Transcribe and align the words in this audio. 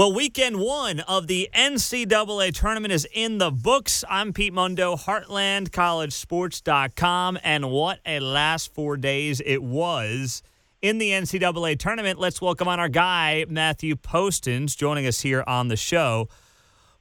Well, 0.00 0.14
weekend 0.14 0.56
one 0.58 1.00
of 1.00 1.26
the 1.26 1.50
NCAA 1.52 2.54
tournament 2.54 2.90
is 2.90 3.06
in 3.12 3.36
the 3.36 3.50
books. 3.50 4.02
I'm 4.08 4.32
Pete 4.32 4.54
Mundo, 4.54 4.96
HeartlandCollegeSports.com, 4.96 7.38
and 7.44 7.70
what 7.70 7.98
a 8.06 8.18
last 8.18 8.72
four 8.72 8.96
days 8.96 9.42
it 9.44 9.62
was 9.62 10.42
in 10.80 10.96
the 10.96 11.10
NCAA 11.10 11.78
tournament. 11.78 12.18
Let's 12.18 12.40
welcome 12.40 12.66
on 12.66 12.80
our 12.80 12.88
guy, 12.88 13.44
Matthew 13.46 13.94
Postins, 13.94 14.74
joining 14.74 15.06
us 15.06 15.20
here 15.20 15.44
on 15.46 15.68
the 15.68 15.76
show. 15.76 16.30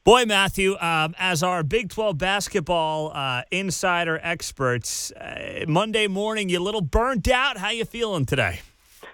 Boy, 0.04 0.26
Matthew, 0.26 0.76
um, 0.82 1.16
as 1.18 1.42
our 1.42 1.64
Big 1.64 1.88
12 1.88 2.18
basketball 2.18 3.14
uh, 3.14 3.44
insider 3.50 4.20
experts, 4.22 5.14
uh, 5.14 5.64
Monday 5.70 6.08
morning, 6.08 6.50
you 6.50 6.60
a 6.60 6.62
little 6.62 6.82
burned 6.82 7.30
out. 7.30 7.60
How 7.60 7.70
you 7.70 7.86
feeling 7.86 8.26
today? 8.26 8.60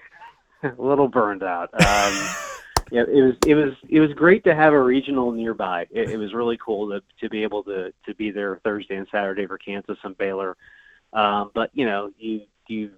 a 0.64 0.74
little 0.80 1.08
burned 1.08 1.44
out. 1.44 1.70
Um, 1.80 2.30
yeah, 2.92 3.04
it 3.08 3.22
was 3.22 3.36
it 3.48 3.56
was 3.56 3.74
it 3.90 4.00
was 4.00 4.14
great 4.14 4.44
to 4.44 4.56
have 4.56 4.74
a 4.74 4.82
regional 4.82 5.32
nearby. 5.32 5.88
It, 5.92 6.12
it 6.12 6.18
was 6.18 6.34
really 6.34 6.58
cool 6.58 6.90
to 6.90 7.02
to 7.20 7.30
be 7.30 7.44
able 7.44 7.64
to 7.64 7.92
to 8.06 8.16
be 8.16 8.32
there 8.32 8.60
Thursday 8.64 8.96
and 8.96 9.08
Saturday 9.12 9.48
for 9.48 9.58
Kansas 9.58 9.98
and 10.04 10.18
Baylor. 10.18 10.56
Um, 11.14 11.52
but 11.54 11.72
you 11.74 11.86
know, 11.86 12.12
you 12.18 12.42
you 12.68 12.92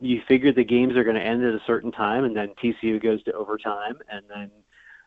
you 0.00 0.22
figure 0.26 0.52
the 0.52 0.64
games 0.64 0.96
are 0.96 1.04
going 1.04 1.16
to 1.16 1.22
end 1.22 1.44
at 1.44 1.54
a 1.54 1.62
certain 1.66 1.92
time, 1.92 2.24
and 2.24 2.36
then 2.36 2.52
TCU 2.62 3.02
goes 3.02 3.22
to 3.24 3.32
overtime, 3.32 3.98
and 4.10 4.24
then 4.28 4.50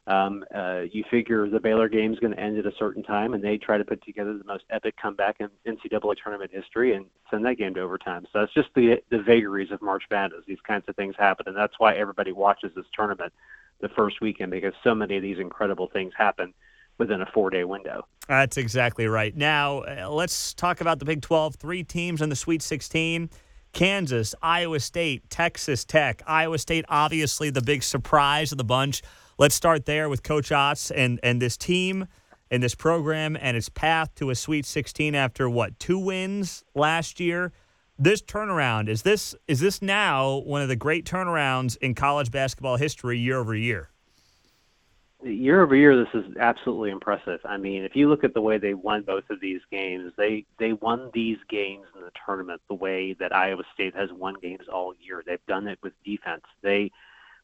um, 0.08 0.46
uh, 0.56 0.84
you 0.90 1.04
figure 1.12 1.50
the 1.50 1.60
Baylor 1.60 1.90
game 1.90 2.14
is 2.14 2.20
going 2.20 2.34
to 2.34 2.40
end 2.40 2.58
at 2.58 2.66
a 2.66 2.72
certain 2.80 3.04
time, 3.04 3.34
and 3.34 3.44
they 3.44 3.58
try 3.58 3.78
to 3.78 3.84
put 3.84 4.02
together 4.04 4.38
the 4.38 4.46
most 4.46 4.64
epic 4.70 4.96
comeback 5.02 5.38
in 5.40 5.50
NCAA 5.68 6.16
tournament 6.24 6.52
history 6.54 6.94
and 6.94 7.08
send 7.30 7.46
that 7.46 7.56
game 7.56 7.74
to 7.74 7.82
overtime. 7.82 8.26
So 8.32 8.42
it's 8.42 8.54
just 8.54 8.70
the 8.76 9.02
the 9.10 9.22
vagaries 9.22 9.72
of 9.72 9.82
March 9.82 10.04
Madness. 10.10 10.44
These 10.48 10.62
kinds 10.66 10.86
of 10.88 10.96
things 10.96 11.16
happen, 11.18 11.48
and 11.48 11.58
that's 11.58 11.78
why 11.80 11.96
everybody 11.96 12.32
watches 12.32 12.72
this 12.76 12.86
tournament 12.94 13.34
the 13.80 13.90
first 13.90 14.22
weekend 14.22 14.52
because 14.52 14.74
so 14.84 14.96
many 14.96 15.18
of 15.18 15.22
these 15.22 15.40
incredible 15.40 15.90
things 15.92 16.14
happen 16.18 16.54
within 16.98 17.22
a 17.22 17.26
four 17.34 17.50
day 17.50 17.64
window. 17.64 18.06
That's 18.28 18.58
exactly 18.58 19.08
right. 19.08 19.36
Now, 19.36 19.80
uh, 19.80 20.10
let's 20.10 20.54
talk 20.54 20.82
about 20.82 21.00
the 21.00 21.06
Big 21.06 21.22
12. 21.22 21.56
Three 21.56 21.84
teams 21.84 22.22
in 22.22 22.30
the 22.30 22.36
Sweet 22.36 22.62
16 22.62 23.30
Kansas, 23.74 24.34
Iowa 24.42 24.80
State, 24.80 25.30
Texas 25.30 25.86
Tech. 25.86 26.24
Iowa 26.26 26.58
State, 26.58 26.86
obviously, 26.90 27.50
the 27.50 27.62
big 27.62 27.84
surprise 27.84 28.52
of 28.52 28.58
the 28.58 28.64
bunch. 28.64 29.04
Let's 29.38 29.56
start 29.56 29.86
there 29.86 30.10
with 30.10 30.24
Coach 30.24 30.52
Otz 30.52 30.90
and, 30.90 31.20
and 31.22 31.42
this 31.42 31.58
team 31.58 32.08
and 32.50 32.64
this 32.64 32.74
program 32.74 33.38
and 33.40 33.56
its 33.56 33.70
path 33.70 34.16
to 34.16 34.30
a 34.32 34.36
Sweet 34.36 34.66
16 34.66 35.14
after 35.14 35.50
what, 35.50 35.78
two 35.80 36.00
wins 36.00 36.64
last 36.74 37.20
year? 37.20 37.52
This 38.00 38.22
turnaround 38.22 38.88
is 38.90 39.02
this 39.02 39.36
is 39.48 39.60
this 39.60 39.82
now 39.82 40.38
one 40.38 40.62
of 40.62 40.68
the 40.68 40.76
great 40.76 41.06
turnarounds 41.06 41.78
in 41.78 41.96
college 41.96 42.32
basketball 42.32 42.78
history 42.78 43.18
year 43.18 43.38
over 43.38 43.56
year? 43.56 43.90
Year 45.24 45.64
over 45.64 45.76
year, 45.76 45.98
this 45.98 46.14
is 46.14 46.38
absolutely 46.40 46.92
impressive. 46.92 47.40
I 47.44 47.58
mean, 47.58 47.84
if 47.84 47.96
you 47.96 48.08
look 48.08 48.24
at 48.24 48.36
the 48.36 48.42
way 48.42 48.60
they 48.60 48.76
won 48.76 49.02
both 49.02 49.24
of 49.32 49.40
these 49.42 49.62
games, 49.72 50.14
they 50.16 50.46
they 50.60 50.74
won 50.74 51.10
these 51.14 51.40
games 51.50 51.88
in 51.96 52.02
the 52.02 52.12
tournament 52.24 52.62
the 52.68 52.76
way 52.76 53.14
that 53.20 53.36
Iowa 53.36 53.64
State 53.74 53.96
has 53.96 54.12
won 54.14 54.36
games 54.42 54.68
all 54.72 54.94
year. 55.00 55.24
They've 55.26 55.46
done 55.48 55.68
it 55.68 55.80
with 55.82 55.94
defense. 56.06 56.44
They 56.62 56.92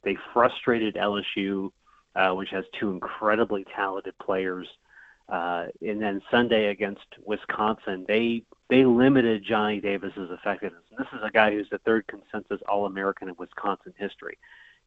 they 0.03 0.17
frustrated 0.33 0.95
LSU, 0.95 1.71
uh, 2.15 2.31
which 2.33 2.49
has 2.51 2.63
two 2.79 2.91
incredibly 2.91 3.65
talented 3.75 4.13
players. 4.19 4.67
Uh, 5.29 5.67
and 5.81 6.01
then 6.01 6.21
Sunday 6.29 6.67
against 6.67 7.05
Wisconsin, 7.25 8.05
they 8.07 8.43
they 8.69 8.85
limited 8.85 9.43
Johnny 9.43 9.79
Davis's 9.79 10.31
effectiveness. 10.31 10.83
And 10.89 10.99
this 10.99 11.13
is 11.13 11.19
a 11.23 11.31
guy 11.31 11.51
who's 11.51 11.69
the 11.69 11.77
third 11.79 12.05
consensus 12.07 12.61
All-American 12.67 13.29
in 13.29 13.35
Wisconsin 13.37 13.93
history, 13.97 14.37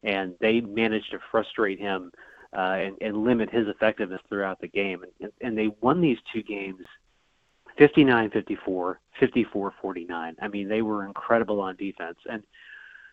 and 0.03 0.35
they 0.39 0.61
managed 0.61 1.11
to 1.11 1.19
frustrate 1.31 1.79
him 1.79 2.11
uh, 2.55 2.77
and, 2.79 2.97
and 3.01 3.23
limit 3.23 3.49
his 3.49 3.67
effectiveness 3.67 4.21
throughout 4.29 4.59
the 4.61 4.67
game. 4.67 5.03
And, 5.21 5.31
and 5.41 5.57
they 5.57 5.69
won 5.81 6.01
these 6.01 6.17
two 6.33 6.43
games 6.43 6.83
59-54, 7.79 8.95
54-49. 9.21 10.35
I 10.41 10.47
mean, 10.47 10.67
they 10.67 10.81
were 10.81 11.05
incredible 11.05 11.61
on 11.61 11.75
defense. 11.75 12.17
And 12.29 12.43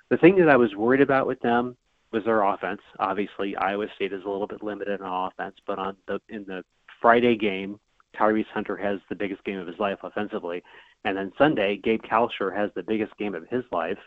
the 0.08 0.16
thing 0.16 0.36
that 0.36 0.48
I 0.48 0.56
was 0.56 0.74
worried 0.74 1.00
about 1.00 1.26
with 1.26 1.40
them 1.40 1.76
was 2.12 2.24
their 2.24 2.42
offense. 2.42 2.80
Obviously, 2.98 3.56
Iowa 3.56 3.86
State 3.96 4.12
is 4.12 4.24
a 4.24 4.28
little 4.28 4.46
bit 4.46 4.62
limited 4.62 5.00
on 5.00 5.26
offense, 5.30 5.56
but 5.66 5.78
on 5.78 5.96
the 6.06 6.20
in 6.28 6.44
the 6.44 6.64
Friday 7.04 7.36
game, 7.36 7.78
Tyrese 8.18 8.46
Hunter 8.46 8.78
has 8.78 8.98
the 9.10 9.14
biggest 9.14 9.44
game 9.44 9.58
of 9.58 9.66
his 9.66 9.78
life 9.78 9.98
offensively. 10.02 10.62
And 11.04 11.18
then 11.18 11.32
Sunday, 11.36 11.76
Gabe 11.76 12.00
Kalscheur 12.00 12.56
has 12.56 12.70
the 12.74 12.82
biggest 12.82 13.14
game 13.18 13.34
of 13.34 13.46
his 13.48 13.62
life 13.70 13.98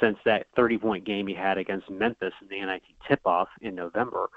since 0.00 0.16
that 0.24 0.46
30 0.56 0.78
point 0.78 1.04
game 1.04 1.26
he 1.26 1.34
had 1.34 1.58
against 1.58 1.90
Memphis 1.90 2.32
in 2.40 2.48
the 2.48 2.64
NIT 2.64 2.80
tip 3.06 3.20
off 3.26 3.48
in 3.60 3.74
November. 3.74 4.30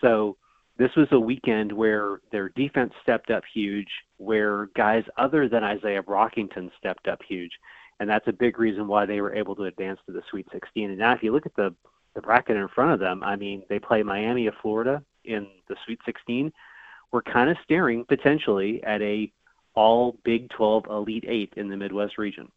So 0.00 0.36
this 0.76 0.94
was 0.94 1.08
a 1.10 1.18
weekend 1.18 1.72
where 1.72 2.20
their 2.30 2.50
defense 2.50 2.92
stepped 3.02 3.32
up 3.32 3.42
huge, 3.52 3.90
where 4.18 4.66
guys 4.76 5.02
other 5.16 5.48
than 5.48 5.64
Isaiah 5.64 6.04
Brockington 6.04 6.70
stepped 6.78 7.08
up 7.08 7.22
huge. 7.26 7.58
And 7.98 8.08
that's 8.08 8.28
a 8.28 8.32
big 8.32 8.60
reason 8.60 8.86
why 8.86 9.04
they 9.04 9.20
were 9.20 9.34
able 9.34 9.56
to 9.56 9.64
advance 9.64 9.98
to 10.06 10.12
the 10.12 10.22
Sweet 10.30 10.46
16. 10.52 10.90
And 10.90 10.98
now, 11.00 11.12
if 11.12 11.24
you 11.24 11.32
look 11.32 11.46
at 11.46 11.56
the, 11.56 11.74
the 12.14 12.22
bracket 12.22 12.56
in 12.56 12.68
front 12.68 12.92
of 12.92 13.00
them, 13.00 13.24
I 13.24 13.34
mean, 13.34 13.64
they 13.68 13.80
play 13.80 14.04
Miami 14.04 14.46
of 14.46 14.54
Florida 14.62 15.02
in 15.24 15.48
the 15.68 15.74
Sweet 15.84 15.98
16 16.06 16.52
we're 17.12 17.22
kind 17.22 17.50
of 17.50 17.56
staring 17.64 18.04
potentially 18.04 18.82
at 18.84 19.00
a 19.02 19.32
all 19.74 20.16
Big 20.24 20.50
12 20.50 20.86
Elite 20.90 21.24
Eight 21.28 21.54
in 21.56 21.68
the 21.68 21.76
Midwest 21.76 22.18
region. 22.18 22.50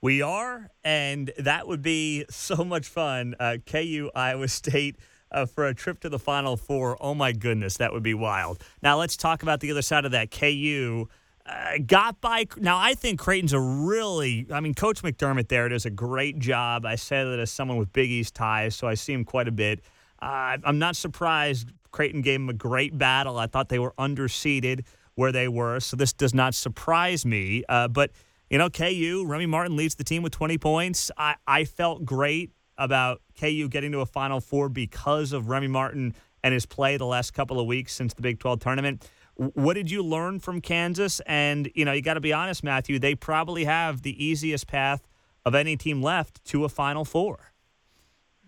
We 0.00 0.22
are, 0.22 0.70
and 0.84 1.32
that 1.38 1.66
would 1.66 1.82
be 1.82 2.24
so 2.30 2.64
much 2.64 2.86
fun. 2.86 3.34
Uh, 3.38 3.56
KU, 3.66 4.10
Iowa 4.14 4.48
State. 4.48 4.96
Uh, 5.30 5.44
for 5.44 5.66
a 5.66 5.74
trip 5.74 6.00
to 6.00 6.08
the 6.08 6.18
Final 6.18 6.56
Four, 6.56 6.96
oh 7.02 7.14
my 7.14 7.32
goodness, 7.32 7.76
that 7.76 7.92
would 7.92 8.02
be 8.02 8.14
wild. 8.14 8.64
Now 8.80 8.98
let's 8.98 9.14
talk 9.14 9.42
about 9.42 9.60
the 9.60 9.70
other 9.70 9.82
side 9.82 10.06
of 10.06 10.12
that. 10.12 10.30
KU 10.30 11.06
uh, 11.44 11.72
got 11.86 12.22
by. 12.22 12.46
Now 12.56 12.78
I 12.78 12.94
think 12.94 13.20
Creighton's 13.20 13.52
a 13.52 13.60
really. 13.60 14.46
I 14.50 14.60
mean, 14.60 14.72
Coach 14.72 15.02
McDermott 15.02 15.48
there 15.48 15.68
does 15.68 15.84
a 15.84 15.90
great 15.90 16.38
job. 16.38 16.86
I 16.86 16.96
say 16.96 17.24
that 17.24 17.38
as 17.38 17.50
someone 17.50 17.76
with 17.76 17.92
Big 17.92 18.10
East 18.10 18.34
ties, 18.34 18.74
so 18.74 18.86
I 18.86 18.94
see 18.94 19.12
him 19.12 19.26
quite 19.26 19.48
a 19.48 19.52
bit. 19.52 19.80
Uh, 20.20 20.56
I'm 20.64 20.78
not 20.78 20.96
surprised 20.96 21.72
Creighton 21.90 22.22
gave 22.22 22.40
them 22.40 22.48
a 22.48 22.54
great 22.54 22.96
battle. 22.96 23.38
I 23.38 23.46
thought 23.46 23.68
they 23.68 23.78
were 23.78 23.94
underseeded 23.98 24.84
where 25.14 25.32
they 25.32 25.48
were, 25.48 25.80
so 25.80 25.96
this 25.96 26.12
does 26.12 26.34
not 26.34 26.54
surprise 26.54 27.26
me. 27.26 27.64
Uh, 27.68 27.88
but, 27.88 28.12
you 28.50 28.58
know, 28.58 28.70
KU, 28.70 29.24
Remy 29.26 29.46
Martin 29.46 29.76
leads 29.76 29.96
the 29.96 30.04
team 30.04 30.22
with 30.22 30.32
20 30.32 30.58
points. 30.58 31.10
I, 31.16 31.34
I 31.46 31.64
felt 31.64 32.04
great 32.04 32.52
about 32.76 33.20
KU 33.38 33.68
getting 33.68 33.92
to 33.92 34.00
a 34.00 34.06
Final 34.06 34.40
Four 34.40 34.68
because 34.68 35.32
of 35.32 35.48
Remy 35.48 35.68
Martin 35.68 36.14
and 36.42 36.54
his 36.54 36.66
play 36.66 36.96
the 36.96 37.06
last 37.06 37.32
couple 37.32 37.58
of 37.58 37.66
weeks 37.66 37.92
since 37.92 38.14
the 38.14 38.22
Big 38.22 38.38
12 38.38 38.60
tournament. 38.60 39.08
What 39.34 39.74
did 39.74 39.90
you 39.90 40.02
learn 40.02 40.40
from 40.40 40.60
Kansas? 40.60 41.20
And, 41.26 41.70
you 41.74 41.84
know, 41.84 41.92
you 41.92 42.02
got 42.02 42.14
to 42.14 42.20
be 42.20 42.32
honest, 42.32 42.64
Matthew, 42.64 42.98
they 42.98 43.14
probably 43.14 43.64
have 43.64 44.02
the 44.02 44.24
easiest 44.24 44.66
path 44.66 45.06
of 45.44 45.54
any 45.54 45.76
team 45.76 46.02
left 46.02 46.44
to 46.46 46.64
a 46.64 46.68
Final 46.68 47.04
Four. 47.04 47.52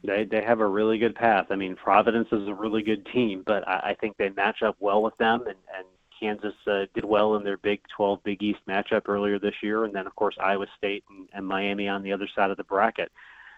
They 0.03 0.25
they 0.25 0.43
have 0.43 0.61
a 0.61 0.67
really 0.67 0.99
good 0.99 1.15
path. 1.15 1.47
I 1.51 1.57
mean, 1.57 1.77
Providence 1.77 2.29
is 2.33 2.49
a 2.49 2.55
really 2.55 2.83
good 2.83 3.07
team, 3.13 3.43
but 3.47 3.67
I, 3.69 3.91
I 3.91 3.97
think 4.01 4.17
they 4.17 4.31
match 4.31 4.63
up 4.63 4.77
well 4.81 5.03
with 5.03 5.17
them. 5.19 5.43
And, 5.43 5.57
and 5.77 5.87
Kansas 6.19 6.55
uh, 6.67 6.87
did 6.95 7.05
well 7.05 7.37
in 7.37 7.45
their 7.45 7.57
Big 7.59 7.81
12 7.97 8.23
Big 8.23 8.43
East 8.43 8.61
matchup 8.69 9.09
earlier 9.09 9.39
this 9.39 9.55
year, 9.63 9.85
and 9.85 9.95
then 9.95 10.07
of 10.07 10.15
course 10.17 10.37
Iowa 10.41 10.67
State 10.77 11.05
and, 11.11 11.29
and 11.33 11.47
Miami 11.47 11.89
on 11.89 12.03
the 12.03 12.13
other 12.13 12.29
side 12.35 12.51
of 12.51 12.57
the 12.57 12.65
bracket. 12.65 13.11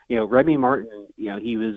You 0.09 0.17
know, 0.17 0.25
Remy 0.25 0.57
Martin. 0.57 1.07
You 1.17 1.31
know, 1.31 1.39
he 1.39 1.57
was 1.57 1.77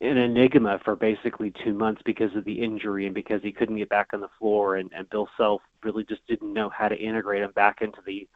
an 0.00 0.16
enigma 0.16 0.80
for 0.84 0.96
basically 0.96 1.52
two 1.62 1.74
months 1.74 2.00
because 2.04 2.34
of 2.34 2.44
the 2.44 2.62
injury 2.62 3.06
and 3.06 3.14
because 3.14 3.42
he 3.42 3.52
couldn't 3.52 3.76
get 3.76 3.88
back 3.88 4.08
on 4.12 4.20
the 4.20 4.30
floor, 4.38 4.76
and, 4.76 4.90
and 4.96 5.08
Bill 5.10 5.28
Self 5.36 5.62
really 5.82 6.04
just 6.04 6.26
didn't 6.26 6.52
know 6.52 6.70
how 6.70 6.88
to 6.88 6.96
integrate 6.96 7.42
him 7.42 7.52
back 7.52 7.82
into 7.82 7.98
the 8.06 8.26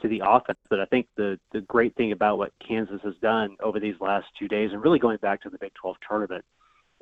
to 0.00 0.08
the 0.08 0.22
offense. 0.24 0.58
But 0.68 0.80
I 0.80 0.84
think 0.86 1.06
the 1.16 1.38
the 1.52 1.60
great 1.62 1.94
thing 1.96 2.12
about 2.12 2.38
what 2.38 2.52
Kansas 2.66 3.00
has 3.02 3.14
done 3.20 3.56
over 3.60 3.80
these 3.80 4.00
last 4.00 4.26
two 4.38 4.48
days, 4.48 4.72
and 4.72 4.82
really 4.82 4.98
going 4.98 5.18
back 5.18 5.42
to 5.42 5.50
the 5.50 5.58
Big 5.58 5.74
12 5.74 5.96
tournament, 6.06 6.44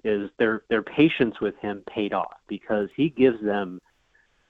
is 0.04 0.30
their 0.38 0.62
their 0.69 0.82
patience 0.82 1.41
with 1.41 1.56
him 1.58 1.82
paid 1.88 2.12
off 2.12 2.36
because 2.48 2.88
he 2.96 3.08
gives 3.08 3.43
them 3.43 3.81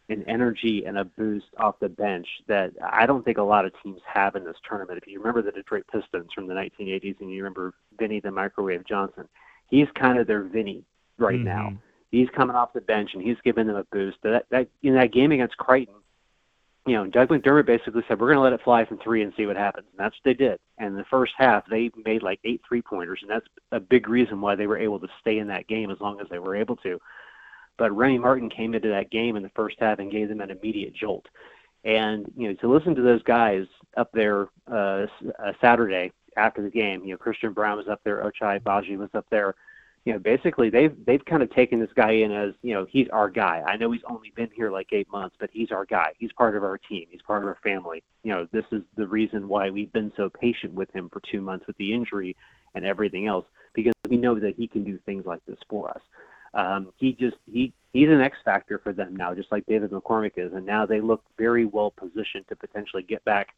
an 0.08 0.24
energy 0.26 0.84
and 0.84 0.98
a 0.98 1.04
boost 1.04 1.46
off 1.58 1.78
the 1.80 1.88
bench 1.88 2.26
that 2.46 2.72
I 2.82 3.06
don't 3.06 3.24
think 3.24 3.38
a 3.38 3.42
lot 3.42 3.64
of 3.64 3.72
teams 3.82 4.00
have 4.06 4.36
in 4.36 4.44
this 4.44 4.56
tournament. 4.68 4.98
If 4.98 5.08
you 5.08 5.18
remember 5.18 5.42
the 5.42 5.52
Detroit 5.52 5.84
Pistons 5.90 6.32
from 6.34 6.46
the 6.46 6.54
1980s 6.54 7.20
and 7.20 7.30
you 7.30 7.42
remember 7.42 7.74
Vinny 7.98 8.20
the 8.20 8.30
Microwave 8.30 8.84
Johnson, 8.86 9.28
he's 9.68 9.88
kind 9.94 10.18
of 10.18 10.26
their 10.26 10.42
Vinny 10.42 10.84
right 11.18 11.36
mm-hmm. 11.36 11.44
now. 11.44 11.72
He's 12.10 12.28
coming 12.36 12.54
off 12.54 12.74
the 12.74 12.80
bench 12.80 13.14
and 13.14 13.22
he's 13.22 13.38
giving 13.42 13.66
them 13.66 13.76
a 13.76 13.84
boost. 13.84 14.18
That 14.22 14.46
that 14.50 14.68
in 14.82 14.94
that 14.94 15.12
game 15.12 15.32
against 15.32 15.56
Creighton, 15.56 15.94
you 16.86 16.94
know, 16.94 17.06
Doug 17.06 17.28
McDermott 17.28 17.66
basically 17.66 18.02
said, 18.08 18.18
we're 18.18 18.32
going 18.32 18.38
to 18.38 18.42
let 18.42 18.52
it 18.52 18.62
fly 18.64 18.84
from 18.84 18.98
three 18.98 19.22
and 19.22 19.32
see 19.36 19.46
what 19.46 19.56
happens. 19.56 19.86
And 19.90 20.00
that's 20.04 20.16
what 20.16 20.24
they 20.24 20.34
did. 20.34 20.58
And 20.78 20.98
the 20.98 21.04
first 21.04 21.32
half, 21.36 21.64
they 21.68 21.90
made 22.04 22.22
like 22.22 22.40
eight 22.44 22.60
three 22.66 22.82
pointers. 22.82 23.20
And 23.22 23.30
that's 23.30 23.46
a 23.70 23.78
big 23.78 24.08
reason 24.08 24.40
why 24.40 24.56
they 24.56 24.66
were 24.66 24.78
able 24.78 24.98
to 25.00 25.08
stay 25.20 25.38
in 25.38 25.46
that 25.48 25.68
game 25.68 25.90
as 25.90 26.00
long 26.00 26.20
as 26.20 26.26
they 26.28 26.40
were 26.40 26.56
able 26.56 26.76
to. 26.76 27.00
But 27.78 27.96
Remy 27.96 28.18
Martin 28.18 28.50
came 28.50 28.74
into 28.74 28.88
that 28.88 29.10
game 29.10 29.36
in 29.36 29.42
the 29.42 29.50
first 29.50 29.76
half 29.78 30.00
and 30.00 30.10
gave 30.10 30.28
them 30.28 30.40
an 30.40 30.50
immediate 30.50 30.94
jolt. 30.94 31.26
And, 31.84 32.30
you 32.36 32.48
know, 32.48 32.54
to 32.54 32.72
listen 32.72 32.94
to 32.96 33.02
those 33.02 33.22
guys 33.22 33.66
up 33.96 34.10
there 34.12 34.48
uh, 34.70 35.06
uh, 35.38 35.52
Saturday 35.60 36.12
after 36.36 36.62
the 36.62 36.70
game, 36.70 37.04
you 37.04 37.12
know, 37.12 37.16
Christian 37.16 37.52
Braun 37.52 37.76
was 37.76 37.88
up 37.88 38.00
there, 38.04 38.24
Ochai 38.24 38.60
Agbaji 38.60 38.96
was 38.96 39.10
up 39.14 39.26
there 39.30 39.54
you 40.04 40.12
know, 40.12 40.18
basically 40.18 40.68
they've 40.68 40.94
they've 41.06 41.24
kind 41.24 41.42
of 41.42 41.50
taken 41.50 41.78
this 41.78 41.92
guy 41.94 42.10
in 42.10 42.32
as 42.32 42.54
you 42.62 42.74
know 42.74 42.86
he's 42.90 43.08
our 43.12 43.30
guy. 43.30 43.62
I 43.66 43.76
know 43.76 43.92
he's 43.92 44.02
only 44.08 44.32
been 44.34 44.50
here 44.54 44.70
like 44.70 44.88
eight 44.92 45.10
months, 45.10 45.36
but 45.38 45.50
he's 45.52 45.70
our 45.70 45.84
guy. 45.84 46.12
He's 46.18 46.32
part 46.32 46.56
of 46.56 46.64
our 46.64 46.78
team. 46.78 47.06
He's 47.10 47.22
part 47.22 47.42
of 47.42 47.48
our 47.48 47.58
family. 47.62 48.02
You 48.24 48.32
know, 48.32 48.48
this 48.50 48.64
is 48.72 48.82
the 48.96 49.06
reason 49.06 49.46
why 49.46 49.70
we've 49.70 49.92
been 49.92 50.12
so 50.16 50.28
patient 50.28 50.74
with 50.74 50.90
him 50.92 51.08
for 51.08 51.20
two 51.30 51.40
months 51.40 51.66
with 51.66 51.76
the 51.76 51.92
injury 51.92 52.36
and 52.74 52.84
everything 52.84 53.26
else 53.28 53.46
because 53.74 53.92
we 54.08 54.16
know 54.16 54.38
that 54.38 54.56
he 54.56 54.66
can 54.66 54.82
do 54.82 54.98
things 55.06 55.24
like 55.24 55.44
this 55.46 55.58
for 55.68 55.90
us. 55.90 56.00
Um, 56.54 56.92
he 56.96 57.12
just 57.12 57.36
he 57.50 57.72
he's 57.92 58.08
an 58.08 58.20
X 58.20 58.36
factor 58.44 58.78
for 58.78 58.92
them 58.92 59.14
now, 59.14 59.34
just 59.34 59.52
like 59.52 59.64
David 59.66 59.92
McCormack 59.92 60.32
is, 60.36 60.52
and 60.52 60.66
now 60.66 60.84
they 60.84 61.00
look 61.00 61.22
very 61.38 61.64
well 61.64 61.92
positioned 61.92 62.46
to 62.48 62.56
potentially 62.56 63.04
get 63.04 63.24
back 63.24 63.48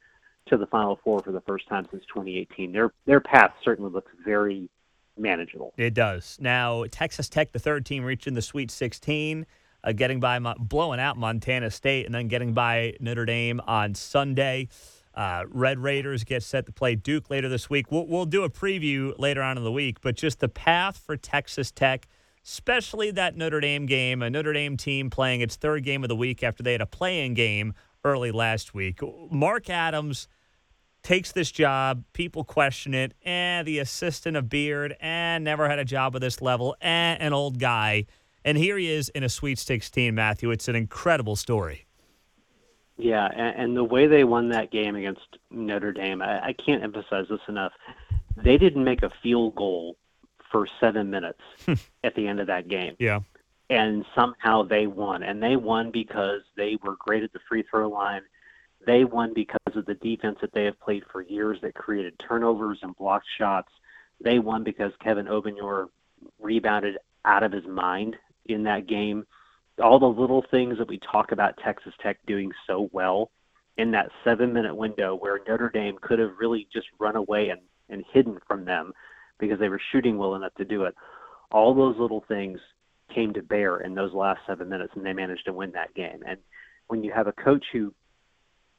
to 0.48 0.58
the 0.58 0.66
Final 0.66 1.00
Four 1.02 1.20
for 1.22 1.32
the 1.32 1.40
first 1.40 1.66
time 1.68 1.86
since 1.90 2.04
2018. 2.06 2.70
Their 2.70 2.92
their 3.06 3.20
path 3.20 3.52
certainly 3.64 3.90
looks 3.90 4.12
very 4.24 4.68
manageable. 5.16 5.72
It 5.76 5.94
does. 5.94 6.36
Now, 6.40 6.84
Texas 6.90 7.28
Tech, 7.28 7.52
the 7.52 7.58
third 7.58 7.86
team, 7.86 8.04
reaching 8.04 8.34
the 8.34 8.42
Sweet 8.42 8.70
16, 8.70 9.46
uh, 9.82 9.92
getting 9.92 10.20
by, 10.20 10.38
blowing 10.58 11.00
out 11.00 11.16
Montana 11.16 11.70
State, 11.70 12.06
and 12.06 12.14
then 12.14 12.28
getting 12.28 12.52
by 12.52 12.94
Notre 13.00 13.24
Dame 13.24 13.60
on 13.66 13.94
Sunday. 13.94 14.68
Uh, 15.14 15.44
Red 15.48 15.78
Raiders 15.78 16.24
get 16.24 16.42
set 16.42 16.66
to 16.66 16.72
play 16.72 16.96
Duke 16.96 17.30
later 17.30 17.48
this 17.48 17.70
week. 17.70 17.92
We'll, 17.92 18.06
we'll 18.06 18.26
do 18.26 18.42
a 18.42 18.50
preview 18.50 19.16
later 19.18 19.42
on 19.42 19.56
in 19.56 19.64
the 19.64 19.72
week, 19.72 20.00
but 20.00 20.16
just 20.16 20.40
the 20.40 20.48
path 20.48 20.96
for 20.96 21.16
Texas 21.16 21.70
Tech, 21.70 22.08
especially 22.44 23.10
that 23.12 23.36
Notre 23.36 23.60
Dame 23.60 23.86
game, 23.86 24.22
a 24.22 24.30
Notre 24.30 24.52
Dame 24.52 24.76
team 24.76 25.10
playing 25.10 25.40
its 25.40 25.56
third 25.56 25.84
game 25.84 26.02
of 26.02 26.08
the 26.08 26.16
week 26.16 26.42
after 26.42 26.62
they 26.62 26.72
had 26.72 26.80
a 26.80 26.86
play-in 26.86 27.34
game 27.34 27.74
early 28.04 28.32
last 28.32 28.74
week. 28.74 29.00
Mark 29.30 29.70
Adams 29.70 30.28
takes 31.04 31.30
this 31.30 31.52
job. 31.52 32.02
People 32.12 32.42
question 32.42 32.94
it. 32.94 33.14
And 33.22 33.60
eh, 33.60 33.70
the 33.70 33.78
assistant 33.78 34.36
of 34.36 34.48
Beard, 34.48 34.96
and 35.00 35.46
eh, 35.46 35.50
never 35.50 35.68
had 35.68 35.78
a 35.78 35.84
job 35.84 36.16
at 36.16 36.20
this 36.20 36.42
level, 36.42 36.74
and 36.80 37.20
eh, 37.20 37.26
an 37.26 37.32
old 37.32 37.60
guy. 37.60 38.06
And 38.44 38.58
here 38.58 38.76
he 38.76 38.90
is 38.90 39.08
in 39.10 39.22
a 39.22 39.28
Sweet 39.28 39.58
16, 39.58 40.14
Matthew. 40.14 40.50
It's 40.50 40.66
an 40.66 40.74
incredible 40.74 41.36
story. 41.36 41.86
Yeah, 42.96 43.26
and, 43.26 43.62
and 43.62 43.76
the 43.76 43.84
way 43.84 44.06
they 44.06 44.24
won 44.24 44.48
that 44.50 44.70
game 44.70 44.96
against 44.96 45.38
Notre 45.50 45.92
Dame, 45.92 46.22
I, 46.22 46.46
I 46.46 46.52
can't 46.52 46.82
emphasize 46.82 47.26
this 47.30 47.40
enough. 47.48 47.72
They 48.36 48.58
didn't 48.58 48.84
make 48.84 49.02
a 49.02 49.10
field 49.22 49.54
goal 49.54 49.96
for 50.50 50.66
seven 50.80 51.10
minutes 51.10 51.40
hmm. 51.66 51.74
at 52.02 52.14
the 52.14 52.26
end 52.26 52.40
of 52.40 52.46
that 52.48 52.68
game. 52.68 52.96
Yeah. 52.98 53.20
And 53.70 54.04
somehow 54.14 54.62
they 54.62 54.86
won. 54.86 55.22
And 55.22 55.42
they 55.42 55.56
won 55.56 55.90
because 55.90 56.42
they 56.56 56.76
were 56.82 56.96
great 56.96 57.22
at 57.22 57.32
the 57.32 57.40
free 57.48 57.64
throw 57.68 57.88
line 57.88 58.22
they 58.86 59.04
won 59.04 59.32
because 59.34 59.58
of 59.74 59.86
the 59.86 59.94
defense 59.94 60.38
that 60.40 60.52
they 60.52 60.64
have 60.64 60.78
played 60.80 61.02
for 61.10 61.22
years 61.22 61.58
that 61.62 61.74
created 61.74 62.14
turnovers 62.26 62.78
and 62.82 62.96
blocked 62.96 63.26
shots. 63.38 63.70
They 64.22 64.38
won 64.38 64.64
because 64.64 64.92
Kevin 65.02 65.26
Obanor 65.26 65.88
rebounded 66.40 66.98
out 67.24 67.42
of 67.42 67.52
his 67.52 67.66
mind 67.66 68.16
in 68.46 68.64
that 68.64 68.86
game. 68.86 69.26
All 69.82 69.98
the 69.98 70.06
little 70.06 70.44
things 70.50 70.78
that 70.78 70.88
we 70.88 70.98
talk 70.98 71.32
about 71.32 71.58
Texas 71.64 71.92
Tech 72.00 72.18
doing 72.26 72.52
so 72.66 72.88
well 72.92 73.30
in 73.76 73.90
that 73.90 74.10
seven 74.22 74.52
minute 74.52 74.74
window 74.74 75.16
where 75.16 75.40
Notre 75.48 75.70
Dame 75.70 75.98
could 76.00 76.18
have 76.18 76.38
really 76.38 76.68
just 76.72 76.86
run 77.00 77.16
away 77.16 77.48
and, 77.48 77.60
and 77.88 78.04
hidden 78.12 78.38
from 78.46 78.64
them 78.64 78.92
because 79.38 79.58
they 79.58 79.68
were 79.68 79.80
shooting 79.90 80.16
well 80.16 80.36
enough 80.36 80.54
to 80.54 80.64
do 80.64 80.84
it. 80.84 80.94
All 81.50 81.74
those 81.74 81.98
little 81.98 82.24
things 82.28 82.60
came 83.12 83.32
to 83.34 83.42
bear 83.42 83.78
in 83.78 83.94
those 83.94 84.12
last 84.12 84.40
seven 84.46 84.68
minutes 84.68 84.92
and 84.94 85.04
they 85.04 85.12
managed 85.12 85.44
to 85.46 85.52
win 85.52 85.72
that 85.72 85.94
game. 85.94 86.22
And 86.26 86.38
when 86.86 87.02
you 87.02 87.12
have 87.12 87.26
a 87.26 87.32
coach 87.32 87.64
who 87.72 87.92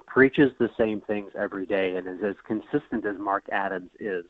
preaches 0.07 0.51
the 0.59 0.69
same 0.77 1.01
things 1.01 1.31
every 1.37 1.65
day 1.65 1.95
and 1.95 2.07
is 2.07 2.23
as 2.23 2.35
consistent 2.45 3.05
as 3.05 3.17
Mark 3.19 3.45
Adams 3.51 3.91
is. 3.99 4.25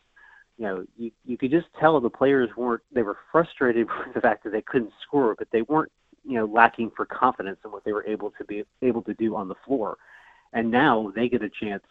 You 0.58 0.66
know, 0.66 0.86
you, 0.98 1.12
you 1.26 1.38
could 1.38 1.52
just 1.52 1.68
tell 1.80 2.00
the 2.00 2.10
players 2.10 2.50
weren't, 2.56 2.82
they 2.92 3.02
were 3.02 3.18
frustrated 3.32 3.88
with 4.06 4.14
the 4.14 4.22
fact 4.22 4.44
that 4.44 4.52
they 4.52 4.62
couldn't 4.62 4.94
score, 5.06 5.36
but 5.38 5.48
they 5.52 5.64
weren't, 5.64 5.92
you 6.24 6.36
know, 6.36 6.46
lacking 6.46 6.92
for 6.96 7.06
confidence 7.06 7.60
in 7.66 7.72
what 7.72 7.84
they 7.84 7.94
were 7.94 8.06
able 8.06 8.32
to 8.32 8.44
be 8.46 8.64
able 8.82 9.02
to 9.04 9.14
do 9.16 9.36
on 9.36 9.48
the 9.48 9.56
floor. 9.66 9.98
And 10.54 10.72
now 10.72 11.12
they 11.16 11.28
get 11.28 11.44
a 11.44 11.50
chance 11.50 11.84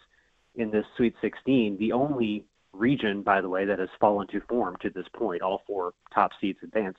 in 0.57 0.71
this 0.71 0.87
Sweet 0.97 1.15
16, 1.21 1.77
the 1.79 1.93
only 1.93 2.45
region, 2.73 3.23
by 3.23 3.41
the 3.41 3.49
way, 3.49 3.65
that 3.65 3.79
has 3.79 3.89
fallen 4.01 4.27
to 4.29 4.41
form 4.49 4.77
to 4.81 4.91
this 4.91 5.07
point. 5.15 5.43
All 5.43 5.63
four 5.67 5.93
top 6.13 6.31
seeds 6.41 6.59
advance. 6.63 6.99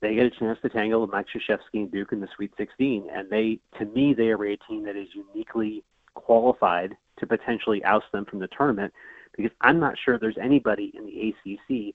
They 0.00 0.14
get 0.14 0.26
a 0.26 0.30
chance 0.30 0.58
to 0.62 0.68
tangle 0.68 1.00
with 1.00 1.10
Mike 1.10 1.26
Krzyzewski 1.34 1.58
and 1.74 1.90
Duke 1.90 2.12
in 2.12 2.20
the 2.20 2.28
Sweet 2.36 2.52
16, 2.58 3.08
and 3.12 3.30
they, 3.30 3.58
to 3.78 3.86
me, 3.86 4.12
they 4.12 4.28
are 4.28 4.44
a 4.44 4.56
team 4.68 4.84
that 4.84 4.96
is 4.96 5.08
uniquely 5.14 5.82
qualified 6.16 6.96
to 7.18 7.26
potentially 7.26 7.84
oust 7.84 8.06
them 8.12 8.24
from 8.24 8.40
the 8.40 8.48
tournament 8.48 8.92
because 9.36 9.52
I'm 9.60 9.78
not 9.78 9.94
sure 10.02 10.18
there's 10.18 10.38
anybody 10.40 10.92
in 10.94 11.06
the 11.06 11.28
ACC 11.28 11.94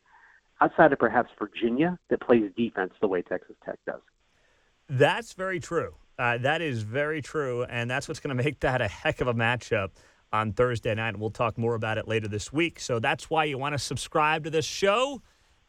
outside 0.62 0.94
of 0.94 1.00
perhaps 1.00 1.32
Virginia 1.38 1.98
that 2.10 2.22
plays 2.22 2.52
defense 2.56 2.94
the 3.02 3.08
way 3.08 3.22
Texas 3.22 3.56
Tech 3.66 3.80
does. 3.86 4.02
That's 4.90 5.34
very 5.34 5.60
true. 5.60 5.96
Uh, 6.20 6.38
that 6.40 6.62
is 6.62 6.84
very 6.84 7.22
true, 7.22 7.64
and 7.64 7.90
that's 7.90 8.08
what's 8.08 8.20
going 8.20 8.36
to 8.36 8.44
make 8.44 8.60
that 8.60 8.82
a 8.82 8.88
heck 8.88 9.22
of 9.22 9.28
a 9.28 9.34
matchup 9.34 9.90
on 10.32 10.54
Thursday 10.54 10.94
night. 10.94 11.10
And 11.10 11.20
we'll 11.20 11.32
talk 11.32 11.58
more 11.58 11.74
about 11.74 11.98
it 11.98 12.08
later 12.08 12.28
this 12.28 12.54
week. 12.54 12.80
So 12.80 13.00
that's 13.00 13.30
why 13.30 13.46
you 13.46 13.58
want 13.58 13.74
to 13.74 13.80
subscribe 13.80 14.44
to 14.44 14.50
this 14.50 14.66
show 14.66 15.22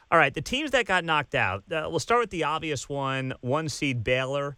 All 0.09 0.17
right, 0.17 0.33
the 0.33 0.41
teams 0.41 0.71
that 0.71 0.85
got 0.85 1.03
knocked 1.03 1.35
out. 1.35 1.63
Uh, 1.71 1.87
we'll 1.89 1.99
start 1.99 2.21
with 2.21 2.29
the 2.29 2.45
obvious 2.45 2.87
one, 2.87 3.33
one 3.41 3.67
seed 3.69 4.03
Baylor 4.03 4.55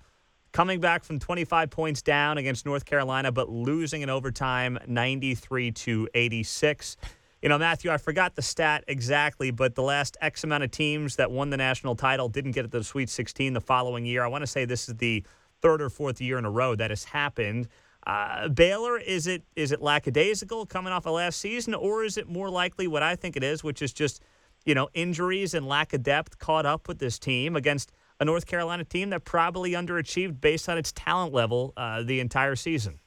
coming 0.52 0.80
back 0.80 1.04
from 1.04 1.20
25 1.20 1.70
points 1.70 2.02
down 2.02 2.38
against 2.38 2.66
North 2.66 2.86
Carolina, 2.86 3.32
but 3.32 3.50
losing 3.50 4.02
in 4.02 4.10
overtime 4.10 4.78
93 4.88 5.72
to 5.72 6.08
86. 6.14 6.98
You 7.42 7.48
know, 7.48 7.58
Matthew, 7.58 7.90
I 7.90 7.98
forgot 7.98 8.36
the 8.36 8.42
stat 8.42 8.84
exactly, 8.88 9.50
but 9.52 9.76
the 9.76 9.82
last 9.82 10.18
X 10.20 10.44
amount 10.44 10.64
of 10.64 10.72
teams 10.72 11.16
that 11.16 11.32
won 11.32 11.50
the 11.50 11.58
national 11.58 11.96
title 11.96 12.28
didn't 12.28 12.52
get 12.52 12.64
to 12.64 12.68
the 12.68 12.84
Sweet 12.84 13.10
16 13.10 13.54
the 13.54 13.62
following 13.62 14.06
year. 14.06 14.24
I 14.24 14.28
want 14.28 14.42
to 14.42 14.48
say 14.48 14.66
this 14.66 14.90
is 14.90 14.96
the 14.96 15.24
third 15.62 15.82
or 15.82 15.90
fourth 15.90 16.20
year 16.20 16.38
in 16.38 16.44
a 16.44 16.52
row 16.52 16.76
that 16.76 16.90
has 16.90 17.06
happened. 17.06 17.70
Uh, 18.06 18.50
Baylor, 18.50 18.98
is 18.98 19.26
it 19.26 19.44
is 19.56 19.72
it 19.72 19.82
lackadaisical 19.82 20.66
coming 20.66 20.92
off 20.92 21.06
of 21.06 21.14
last 21.14 21.40
season, 21.40 21.74
or 21.74 22.04
is 22.04 22.18
it 22.18 22.28
more 22.28 22.50
likely 22.50 22.88
what 22.88 23.04
I 23.04 23.16
think 23.16 23.38
it 23.38 23.44
is, 23.44 23.64
which 23.64 23.82
is 23.82 23.94
just 23.94 24.22
you 24.66 24.76
know 24.76 24.90
injuries 24.94 25.54
and 25.54 25.66
lack 25.66 25.94
of 25.94 26.04
depth 26.04 26.40
caught 26.40 26.66
up 26.66 26.90
with 26.90 27.00
this 27.00 27.18
team 27.20 27.56
against 27.56 27.94
a 28.20 28.26
North 28.26 28.48
Carolina 28.48 28.84
team 28.84 29.12
that 29.12 29.24
probably 29.24 29.72
underachieved 29.72 30.42
based 30.42 30.68
on 30.68 30.78
its 30.78 30.92
talent 30.92 31.34
level 31.34 31.74
uh, 31.78 32.04
the 32.04 32.20
entire 32.20 32.56
season? 32.56 33.00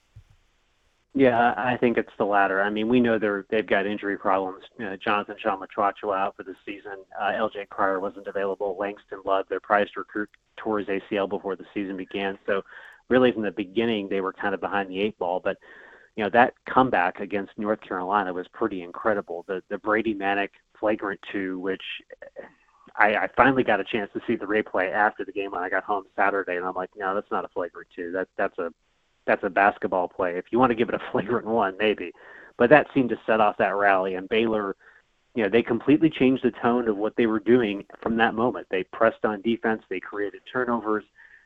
Yeah, 1.14 1.52
I 1.59 1.76
think 1.76 1.99
it's 1.99 2.12
the 2.16 2.25
latter. 2.25 2.62
I 2.62 2.71
mean, 2.71 2.88
we 2.88 2.99
know 2.99 3.19
they're 3.19 3.45
they've 3.50 3.66
got 3.66 3.85
injury 3.85 4.16
problems. 4.16 4.64
Uh, 4.83 4.97
Jonathan 4.97 5.37
Tchamwa 5.42 5.66
out 6.16 6.37
for 6.37 6.42
the 6.42 6.54
season. 6.64 7.04
Uh, 7.21 7.33
LJ 7.33 7.69
Cryer 7.69 8.00
wasn't 8.00 8.28
available. 8.28 8.76
Langston 8.81 9.21
Love, 9.26 9.45
their 9.50 9.61
prized 9.61 9.97
recruit, 9.99 10.31
tore 10.57 10.78
his 10.78 10.88
ACL 10.88 11.28
before 11.28 11.54
the 11.54 11.66
season 11.75 11.99
began. 11.99 12.38
So, 12.47 12.62
really, 13.11 13.31
from 13.31 13.42
the 13.42 13.50
beginning, 13.50 14.09
they 14.09 14.23
were 14.23 14.33
kind 14.33 14.54
of 14.54 14.61
behind 14.61 14.88
the 14.88 15.00
eight 15.00 15.19
ball. 15.19 15.38
But 15.38 15.59
you 16.16 16.25
know 16.25 16.31
that 16.31 16.54
comeback 16.66 17.21
against 17.21 17.59
North 17.59 17.83
Carolina 17.83 18.33
was 18.33 18.49
pretty 18.49 18.83
incredible. 18.83 19.45
The 19.47 19.62
the 19.69 19.76
Brady 19.76 20.14
Manek 20.14 20.50
flagrant 20.81 21.21
two, 21.31 21.59
which 21.59 21.83
I, 22.97 23.14
I 23.16 23.28
finally 23.37 23.64
got 23.64 23.81
a 23.81 23.85
chance 23.85 24.11
to 24.14 24.21
see 24.26 24.37
the 24.37 24.47
replay 24.47 24.90
after 24.90 25.26
the 25.26 25.33
game 25.33 25.50
when 25.50 25.62
I 25.62 25.69
got 25.69 25.85
home 25.85 26.04
Saturday, 26.16 26.57
and 26.57 26.64
I'm 26.64 26.75
like, 26.75 26.90
no, 26.97 27.14
that's 27.14 27.31
not 27.31 27.45
a 27.45 27.49
flagrant 27.49 27.88
two. 27.95 28.12
That 28.12 28.28
that's 28.38 28.59
a 28.59 28.73
that's 29.26 29.45
a 29.45 29.50
basketball 29.50 30.09
play. 30.09 30.37
If 30.37 30.47
you 30.50 30.59
want 30.59 30.71
to 30.71 30.76
give 30.76 30.88
it 30.88 30.95
a 30.95 31.02
flagrant 31.12 31.47
one, 31.47 31.76
maybe, 31.79 32.12
but 32.59 32.71
that 32.71 32.87
seemed 32.95 33.11
to 33.11 33.21
set 33.26 33.41
off 33.41 33.57
that 33.59 33.76
rally, 33.76 34.14
and 34.14 34.29
Baylor. 34.29 34.76
You 35.35 35.45
know, 35.45 35.49
they 35.49 35.62
completely 35.62 36.11
changed 36.11 36.45
the 36.45 36.50
tone 36.50 36.88
of 36.88 36.99
what 36.99 37.17
they 37.17 37.25
were 37.25 37.41
doing 37.41 37.87
from 38.02 38.19
that 38.19 38.35
moment. 38.35 38.67
They 38.71 38.85
pressed 38.85 39.25
on 39.25 39.41
defense, 39.41 39.83
they 39.88 39.99
created 39.99 40.43
turnovers, 40.52 41.05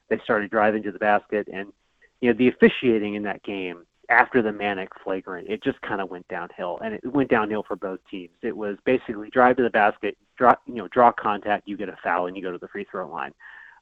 they 0.09 0.18
started 0.25 0.50
driving 0.50 0.83
to 0.83 0.90
the 0.90 0.99
basket, 0.99 1.47
and 1.52 1.73
you 2.21 2.33
know 2.33 2.37
the 2.37 2.49
officiating 2.49 3.14
in 3.14 3.23
that 3.23 3.45
game 3.45 3.87
after 4.09 4.42
the 4.42 4.50
Manek 4.50 4.88
flagrant, 5.02 5.49
it 5.49 5.62
just 5.62 5.80
kind 5.83 6.00
of 6.00 6.11
went 6.11 6.26
downhill, 6.28 6.78
and 6.83 6.95
it 6.95 7.06
went 7.06 7.30
downhill 7.30 7.64
for 7.66 7.76
both 7.76 8.00
teams. 8.11 8.35
It 8.42 8.56
was 8.56 8.76
basically 8.85 9.30
drive 9.30 9.56
to 9.56 9.62
the 9.62 9.71
basket, 9.71 10.16
draw, 10.37 10.54
you 10.66 10.75
know, 10.75 10.88
draw 10.88 11.12
contact, 11.12 11.66
you 11.66 11.76
get 11.76 11.88
a 11.88 11.97
foul, 12.02 12.26
and 12.26 12.37
you 12.37 12.42
go 12.42 12.52
to 12.52 12.59
the 12.59 12.68
free 12.68 12.87
throw 12.90 13.09
line. 13.09 13.33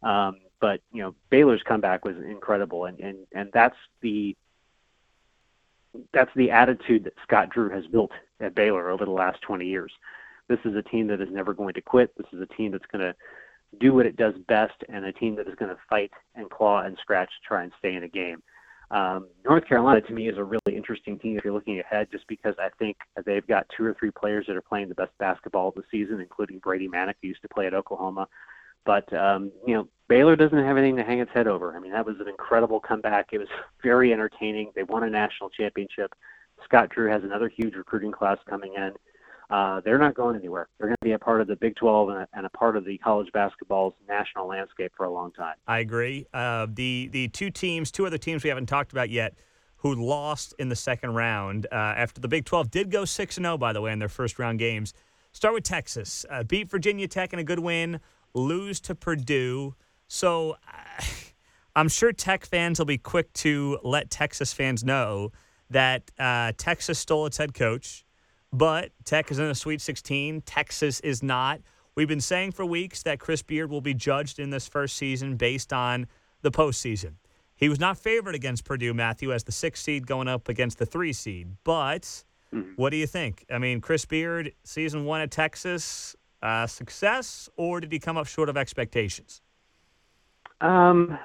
Um, 0.02 0.36
but 0.64 0.80
you 0.94 1.02
know, 1.02 1.14
Baylor's 1.28 1.62
comeback 1.62 2.06
was 2.06 2.16
incredible, 2.16 2.86
and 2.86 2.98
and 2.98 3.18
and 3.32 3.50
that's 3.52 3.76
the 4.00 4.34
that's 6.10 6.30
the 6.34 6.50
attitude 6.50 7.04
that 7.04 7.12
Scott 7.22 7.50
Drew 7.50 7.68
has 7.68 7.86
built 7.86 8.12
at 8.40 8.54
Baylor 8.54 8.88
over 8.88 9.04
the 9.04 9.10
last 9.10 9.42
20 9.42 9.66
years. 9.66 9.92
This 10.48 10.58
is 10.64 10.74
a 10.74 10.80
team 10.82 11.06
that 11.08 11.20
is 11.20 11.28
never 11.30 11.52
going 11.52 11.74
to 11.74 11.82
quit. 11.82 12.16
This 12.16 12.26
is 12.32 12.40
a 12.40 12.46
team 12.46 12.72
that's 12.72 12.86
going 12.90 13.04
to 13.04 13.14
do 13.78 13.92
what 13.92 14.06
it 14.06 14.16
does 14.16 14.32
best, 14.48 14.72
and 14.88 15.04
a 15.04 15.12
team 15.12 15.36
that 15.36 15.48
is 15.48 15.54
going 15.54 15.68
to 15.68 15.76
fight 15.90 16.12
and 16.34 16.48
claw 16.48 16.80
and 16.80 16.96
scratch 16.98 17.28
to 17.28 17.46
try 17.46 17.62
and 17.62 17.72
stay 17.78 17.94
in 17.94 18.04
a 18.04 18.08
game. 18.08 18.42
Um, 18.90 19.28
North 19.44 19.66
Carolina 19.68 20.00
to 20.00 20.12
me 20.14 20.28
is 20.28 20.38
a 20.38 20.44
really 20.44 20.74
interesting 20.74 21.18
team 21.18 21.36
if 21.36 21.44
you're 21.44 21.52
looking 21.52 21.78
ahead, 21.78 22.08
just 22.10 22.26
because 22.26 22.54
I 22.58 22.70
think 22.78 22.96
they've 23.26 23.46
got 23.46 23.66
two 23.76 23.84
or 23.84 23.92
three 23.92 24.12
players 24.12 24.46
that 24.46 24.56
are 24.56 24.62
playing 24.62 24.88
the 24.88 24.94
best 24.94 25.12
basketball 25.18 25.68
of 25.68 25.74
the 25.74 25.82
season, 25.90 26.20
including 26.22 26.58
Brady 26.60 26.88
Manek, 26.88 27.16
who 27.20 27.28
used 27.28 27.42
to 27.42 27.48
play 27.48 27.66
at 27.66 27.74
Oklahoma. 27.74 28.28
But 28.84 29.12
um, 29.12 29.52
you 29.66 29.74
know, 29.74 29.88
Baylor 30.08 30.36
doesn't 30.36 30.58
have 30.58 30.76
anything 30.76 30.96
to 30.96 31.04
hang 31.04 31.20
its 31.20 31.30
head 31.32 31.46
over. 31.46 31.74
I 31.76 31.80
mean, 31.80 31.92
that 31.92 32.04
was 32.04 32.16
an 32.20 32.28
incredible 32.28 32.80
comeback. 32.80 33.28
It 33.32 33.38
was 33.38 33.48
very 33.82 34.12
entertaining. 34.12 34.72
They 34.74 34.82
won 34.82 35.04
a 35.04 35.10
national 35.10 35.50
championship. 35.50 36.14
Scott 36.64 36.90
Drew 36.90 37.10
has 37.10 37.22
another 37.24 37.48
huge 37.48 37.74
recruiting 37.74 38.12
class 38.12 38.38
coming 38.48 38.74
in 38.74 38.92
uh, 39.50 39.80
they're 39.84 39.98
not 39.98 40.14
going 40.14 40.36
anywhere. 40.36 40.68
They're 40.78 40.88
going 40.88 40.96
to 41.00 41.04
be 41.04 41.12
a 41.12 41.18
part 41.18 41.40
of 41.40 41.46
the 41.46 41.56
Big 41.56 41.76
12 41.76 42.08
and 42.08 42.18
a, 42.18 42.28
and 42.32 42.46
a, 42.46 42.50
part 42.50 42.76
of 42.76 42.84
the 42.84 42.98
college 42.98 43.30
basketball's 43.32 43.94
national 44.08 44.48
landscape 44.48 44.92
for 44.96 45.04
a 45.04 45.10
long 45.10 45.32
time. 45.32 45.56
I 45.66 45.80
agree. 45.80 46.26
Uh, 46.32 46.66
the 46.72 47.08
the 47.12 47.28
two 47.28 47.50
teams, 47.50 47.90
two 47.90 48.06
other 48.06 48.18
teams 48.18 48.42
we 48.42 48.48
haven't 48.48 48.66
talked 48.66 48.92
about 48.92 49.10
yet, 49.10 49.34
who 49.78 49.94
lost 49.94 50.54
in 50.58 50.70
the 50.70 50.76
second 50.76 51.14
round 51.14 51.66
uh, 51.70 51.74
after 51.74 52.20
the 52.20 52.28
Big 52.28 52.46
12 52.46 52.70
did 52.70 52.90
go 52.90 53.04
six 53.04 53.36
and 53.36 53.44
zero, 53.44 53.54
oh, 53.54 53.58
by 53.58 53.72
the 53.72 53.80
way, 53.80 53.92
in 53.92 53.98
their 53.98 54.08
first 54.08 54.38
round 54.38 54.58
games. 54.58 54.94
Start 55.32 55.52
with 55.52 55.64
Texas. 55.64 56.24
Uh, 56.30 56.42
beat 56.42 56.70
Virginia 56.70 57.08
Tech 57.08 57.32
in 57.32 57.38
a 57.38 57.44
good 57.44 57.58
win. 57.58 58.00
Lose 58.34 58.80
to 58.82 58.94
Purdue. 58.94 59.74
So. 60.08 60.56
I'm 61.76 61.88
sure 61.88 62.12
Tech 62.12 62.46
fans 62.46 62.78
will 62.78 62.86
be 62.86 62.98
quick 62.98 63.32
to 63.32 63.80
let 63.82 64.08
Texas 64.08 64.52
fans 64.52 64.84
know 64.84 65.32
that 65.70 66.08
uh, 66.20 66.52
Texas 66.56 67.00
stole 67.00 67.26
its 67.26 67.36
head 67.36 67.52
coach 67.52 68.04
but 68.54 68.92
Tech 69.04 69.32
is 69.32 69.40
in 69.40 69.46
a 69.46 69.54
Sweet 69.54 69.80
16. 69.80 70.42
Texas 70.42 71.00
is 71.00 71.22
not. 71.22 71.60
We've 71.96 72.08
been 72.08 72.20
saying 72.20 72.52
for 72.52 72.64
weeks 72.64 73.02
that 73.02 73.18
Chris 73.18 73.42
Beard 73.42 73.68
will 73.68 73.80
be 73.80 73.94
judged 73.94 74.38
in 74.38 74.50
this 74.50 74.68
first 74.68 74.96
season 74.96 75.36
based 75.36 75.72
on 75.72 76.06
the 76.42 76.52
postseason. 76.52 77.14
He 77.56 77.68
was 77.68 77.80
not 77.80 77.98
favored 77.98 78.34
against 78.34 78.64
Purdue, 78.64 78.94
Matthew, 78.94 79.32
as 79.32 79.44
the 79.44 79.52
six 79.52 79.82
seed 79.82 80.06
going 80.06 80.28
up 80.28 80.48
against 80.48 80.78
the 80.78 80.86
three 80.86 81.12
seed. 81.12 81.48
But 81.64 82.02
mm-hmm. 82.52 82.72
what 82.76 82.90
do 82.90 82.96
you 82.96 83.06
think? 83.08 83.44
I 83.50 83.58
mean, 83.58 83.80
Chris 83.80 84.04
Beard, 84.04 84.52
season 84.62 85.04
one 85.04 85.20
at 85.20 85.32
Texas, 85.32 86.14
uh, 86.44 86.66
success, 86.66 87.48
or 87.56 87.80
did 87.80 87.90
he 87.90 87.98
come 87.98 88.16
up 88.16 88.26
short 88.26 88.48
of 88.48 88.56
expectations? 88.56 89.40
Um, 90.60 91.18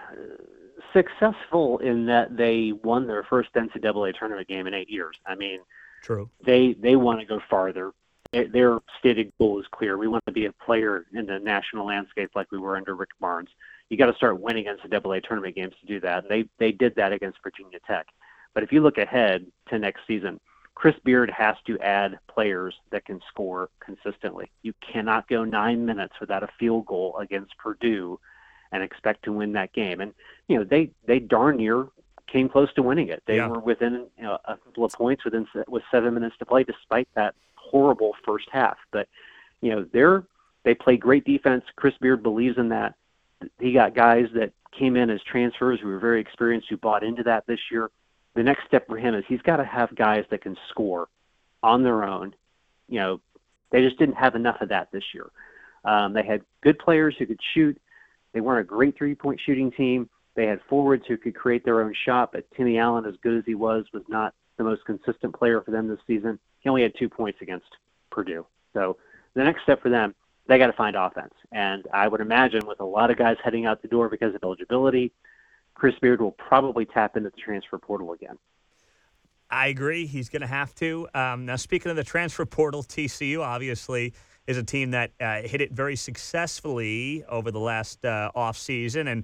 successful 0.93 1.77
in 1.79 2.05
that 2.07 2.37
they 2.37 2.71
won 2.83 3.05
their 3.05 3.23
first 3.23 3.53
NCAA 3.53 4.17
tournament 4.17 4.47
game 4.47 4.65
in 4.65 4.73
eight 4.73 4.89
years. 4.89 5.15
I 5.27 5.35
mean, 5.35 5.59
True. 6.01 6.29
They 6.45 6.73
they 6.79 6.95
want 6.95 7.19
to 7.19 7.25
go 7.25 7.41
farther. 7.49 7.91
Their 8.31 8.79
stated 8.99 9.33
goal 9.39 9.59
is 9.59 9.65
clear. 9.71 9.97
We 9.97 10.07
want 10.07 10.23
to 10.27 10.31
be 10.31 10.45
a 10.45 10.53
player 10.53 11.05
in 11.13 11.25
the 11.25 11.39
national 11.39 11.87
landscape 11.87 12.29
like 12.35 12.51
we 12.51 12.59
were 12.59 12.77
under 12.77 12.95
Rick 12.95 13.09
Barnes. 13.19 13.49
You 13.89 13.97
got 13.97 14.05
to 14.05 14.15
start 14.15 14.39
winning 14.39 14.65
NCAA 14.65 15.23
tournament 15.23 15.55
games 15.55 15.73
to 15.81 15.87
do 15.87 15.99
that. 16.01 16.23
And 16.23 16.31
they 16.31 16.47
they 16.59 16.71
did 16.71 16.95
that 16.95 17.11
against 17.11 17.39
Virginia 17.43 17.79
Tech. 17.85 18.05
But 18.53 18.63
if 18.63 18.71
you 18.71 18.81
look 18.81 18.97
ahead 18.97 19.45
to 19.69 19.79
next 19.79 20.01
season, 20.07 20.39
Chris 20.79 20.95
Beard 21.03 21.29
has 21.29 21.57
to 21.67 21.77
add 21.79 22.17
players 22.33 22.73
that 22.91 23.03
can 23.03 23.19
score 23.27 23.69
consistently. 23.81 24.49
You 24.61 24.73
cannot 24.79 25.27
go 25.27 25.43
nine 25.43 25.85
minutes 25.85 26.13
without 26.21 26.41
a 26.41 26.47
field 26.57 26.85
goal 26.85 27.17
against 27.19 27.57
Purdue 27.57 28.17
and 28.71 28.81
expect 28.81 29.25
to 29.25 29.33
win 29.33 29.51
that 29.53 29.73
game. 29.73 29.99
And 29.99 30.13
you 30.47 30.57
know 30.57 30.63
they 30.63 30.91
they 31.05 31.19
darn 31.19 31.57
near 31.57 31.89
came 32.27 32.47
close 32.47 32.71
to 32.75 32.81
winning 32.81 33.09
it. 33.09 33.21
They 33.25 33.35
yeah. 33.35 33.47
were 33.47 33.59
within 33.59 34.07
you 34.17 34.23
know, 34.23 34.37
a 34.45 34.55
couple 34.55 34.85
of 34.85 34.93
points 34.93 35.25
within 35.25 35.45
with 35.67 35.83
seven 35.91 36.13
minutes 36.13 36.37
to 36.39 36.45
play, 36.45 36.63
despite 36.63 37.09
that 37.13 37.35
horrible 37.55 38.15
first 38.25 38.47
half. 38.49 38.77
But 38.93 39.09
you 39.59 39.71
know 39.71 39.85
they're 39.91 40.23
they 40.63 40.75
play 40.75 40.95
great 40.95 41.25
defense. 41.25 41.65
Chris 41.75 41.95
Beard 41.99 42.23
believes 42.23 42.57
in 42.57 42.69
that. 42.69 42.95
He 43.59 43.73
got 43.73 43.95
guys 43.95 44.27
that 44.33 44.53
came 44.71 44.95
in 44.95 45.09
as 45.09 45.21
transfers 45.23 45.81
who 45.81 45.89
were 45.89 45.99
very 45.99 46.21
experienced 46.21 46.69
who 46.69 46.77
bought 46.77 47.03
into 47.03 47.23
that 47.23 47.45
this 47.47 47.59
year. 47.69 47.91
The 48.35 48.43
next 48.43 48.65
step 48.67 48.87
for 48.87 48.97
him 48.97 49.15
is 49.15 49.23
he's 49.27 49.41
got 49.41 49.57
to 49.57 49.65
have 49.65 49.93
guys 49.95 50.25
that 50.29 50.41
can 50.41 50.55
score 50.69 51.07
on 51.63 51.83
their 51.83 52.03
own. 52.03 52.33
You 52.87 52.99
know, 52.99 53.21
they 53.71 53.81
just 53.81 53.97
didn't 53.99 54.15
have 54.15 54.35
enough 54.35 54.61
of 54.61 54.69
that 54.69 54.91
this 54.91 55.03
year. 55.13 55.29
Um, 55.83 56.13
they 56.13 56.23
had 56.23 56.41
good 56.61 56.79
players 56.79 57.15
who 57.17 57.25
could 57.25 57.39
shoot. 57.53 57.79
They 58.33 58.41
weren't 58.41 58.61
a 58.61 58.67
great 58.67 58.97
three-point 58.97 59.41
shooting 59.45 59.71
team 59.71 60.09
they 60.39 60.45
had 60.45 60.61
forwards 60.69 61.03
who 61.05 61.17
could 61.17 61.35
create 61.35 61.65
their 61.65 61.81
own 61.81 61.93
shot, 62.05 62.31
but 62.31 62.49
Timmy 62.55 62.77
Allen, 62.77 63.05
as 63.05 63.15
good 63.21 63.37
as 63.37 63.43
he 63.45 63.55
was, 63.55 63.83
was 63.91 64.03
not 64.07 64.33
the 64.55 64.63
most 64.63 64.85
consistent 64.85 65.35
player 65.35 65.61
for 65.61 65.71
them 65.71 65.89
this 65.89 65.99
season. 66.07 66.39
He 66.59 66.69
only 66.69 66.81
had 66.81 66.93
two 66.97 67.09
points 67.09 67.39
against 67.41 67.67
Purdue. 68.09 68.45
So 68.73 68.95
the 69.33 69.43
next 69.43 69.63
step 69.63 69.81
for 69.81 69.89
them, 69.89 70.15
they 70.47 70.57
got 70.57 70.67
to 70.67 70.73
find 70.73 70.95
offense. 70.95 71.33
And 71.51 71.85
I 71.93 72.07
would 72.07 72.21
imagine 72.21 72.65
with 72.65 72.79
a 72.79 72.85
lot 72.85 73.11
of 73.11 73.17
guys 73.17 73.35
heading 73.43 73.65
out 73.65 73.81
the 73.81 73.89
door 73.89 74.07
because 74.07 74.33
of 74.33 74.41
eligibility, 74.41 75.11
Chris 75.79 75.95
Beard 76.01 76.19
will 76.19 76.31
probably 76.31 76.85
tap 76.85 77.15
into 77.15 77.29
the 77.29 77.37
transfer 77.37 77.77
portal 77.77 78.11
again. 78.11 78.37
I 79.49 79.67
agree. 79.67 80.05
He's 80.05 80.27
going 80.27 80.41
to 80.41 80.47
have 80.47 80.75
to. 80.75 81.07
Um, 81.13 81.45
now, 81.45 81.55
speaking 81.55 81.89
of 81.89 81.95
the 81.95 82.03
transfer 82.03 82.45
portal, 82.45 82.83
TCU 82.83 83.39
obviously 83.39 84.13
is 84.45 84.57
a 84.57 84.63
team 84.63 84.91
that 84.91 85.11
uh, 85.21 85.41
hit 85.41 85.61
it 85.61 85.71
very 85.71 85.95
successfully 85.95 87.23
over 87.29 87.49
the 87.49 87.59
last 87.59 88.03
uh, 88.03 88.29
offseason. 88.35 89.09
And 89.09 89.23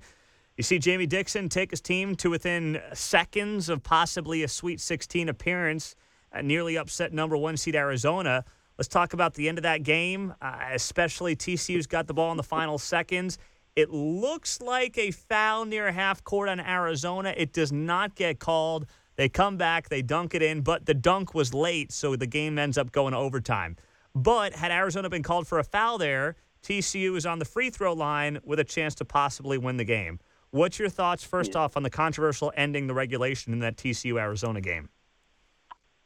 you 0.55 0.63
see 0.63 0.79
Jamie 0.79 1.05
Dixon 1.05 1.49
take 1.49 1.71
his 1.71 1.81
team 1.81 2.15
to 2.15 2.29
within 2.29 2.81
seconds 2.93 3.67
of 3.67 3.83
possibly 3.83 4.41
a 4.43 4.47
Sweet 4.47 4.79
16 4.79 5.27
appearance, 5.27 5.95
uh, 6.31 6.41
nearly 6.41 6.77
upset 6.77 7.11
number 7.11 7.35
one 7.35 7.57
seed 7.57 7.75
Arizona. 7.75 8.45
Let's 8.77 8.87
talk 8.87 9.11
about 9.11 9.33
the 9.33 9.49
end 9.49 9.57
of 9.57 9.63
that 9.63 9.83
game, 9.83 10.33
uh, 10.41 10.55
especially 10.71 11.35
TCU's 11.35 11.85
got 11.85 12.07
the 12.07 12.13
ball 12.13 12.31
in 12.31 12.37
the 12.37 12.43
final 12.43 12.77
seconds. 12.77 13.37
It 13.75 13.89
looks 13.89 14.61
like 14.61 14.97
a 14.97 15.11
foul 15.11 15.65
near 15.65 15.91
half 15.91 16.23
court 16.23 16.47
on 16.47 16.61
Arizona. 16.61 17.33
It 17.35 17.51
does 17.51 17.73
not 17.73 18.15
get 18.15 18.39
called. 18.39 18.85
They 19.17 19.27
come 19.27 19.57
back, 19.57 19.89
they 19.89 20.01
dunk 20.01 20.33
it 20.33 20.41
in, 20.41 20.61
but 20.61 20.85
the 20.85 20.93
dunk 20.93 21.33
was 21.33 21.53
late, 21.53 21.91
so 21.91 22.15
the 22.15 22.27
game 22.27 22.57
ends 22.57 22.77
up 22.77 22.91
going 22.91 23.11
to 23.13 23.17
overtime. 23.17 23.75
But 24.13 24.53
had 24.53 24.71
Arizona 24.71 25.09
been 25.09 25.23
called 25.23 25.47
for 25.47 25.59
a 25.59 25.63
foul 25.63 25.97
there, 25.97 26.35
TCU 26.63 27.15
is 27.15 27.25
on 27.25 27.39
the 27.39 27.45
free 27.45 27.69
throw 27.69 27.93
line 27.93 28.39
with 28.43 28.59
a 28.59 28.63
chance 28.63 28.95
to 28.95 29.05
possibly 29.05 29.57
win 29.57 29.77
the 29.77 29.83
game. 29.83 30.19
What's 30.51 30.79
your 30.79 30.89
thoughts, 30.89 31.23
first 31.23 31.51
yeah. 31.53 31.59
off, 31.59 31.75
on 31.75 31.83
the 31.83 31.89
controversial 31.89 32.53
ending 32.55 32.87
the 32.87 32.93
regulation 32.93 33.51
in 33.51 33.59
that 33.59 33.75
TCU 33.75 34.19
Arizona 34.19 34.61
game? 34.61 34.89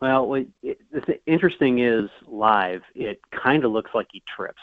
Well, 0.01 0.27
what 0.27 0.47
it, 0.63 0.79
the 0.91 1.19
interesting 1.27 1.79
is 1.79 2.09
live, 2.25 2.81
it 2.95 3.19
kind 3.31 3.63
of 3.63 3.71
looks 3.71 3.91
like 3.93 4.07
he 4.11 4.23
trips. 4.35 4.61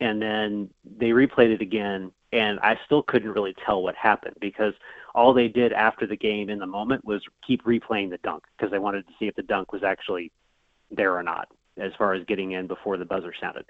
And 0.00 0.20
then 0.20 0.70
they 0.98 1.10
replayed 1.10 1.54
it 1.54 1.60
again, 1.60 2.10
and 2.32 2.58
I 2.60 2.78
still 2.84 3.02
couldn't 3.02 3.30
really 3.30 3.54
tell 3.64 3.82
what 3.82 3.94
happened 3.94 4.36
because 4.40 4.74
all 5.14 5.32
they 5.32 5.48
did 5.48 5.72
after 5.72 6.06
the 6.06 6.16
game 6.16 6.50
in 6.50 6.58
the 6.58 6.66
moment 6.66 7.04
was 7.04 7.22
keep 7.46 7.64
replaying 7.64 8.10
the 8.10 8.18
dunk 8.18 8.42
because 8.56 8.72
they 8.72 8.80
wanted 8.80 9.06
to 9.06 9.12
see 9.18 9.26
if 9.26 9.36
the 9.36 9.42
dunk 9.42 9.72
was 9.72 9.84
actually 9.84 10.32
there 10.90 11.16
or 11.16 11.22
not 11.22 11.48
as 11.76 11.92
far 11.96 12.14
as 12.14 12.24
getting 12.26 12.52
in 12.52 12.66
before 12.66 12.96
the 12.96 13.04
buzzer 13.04 13.32
sounded. 13.40 13.64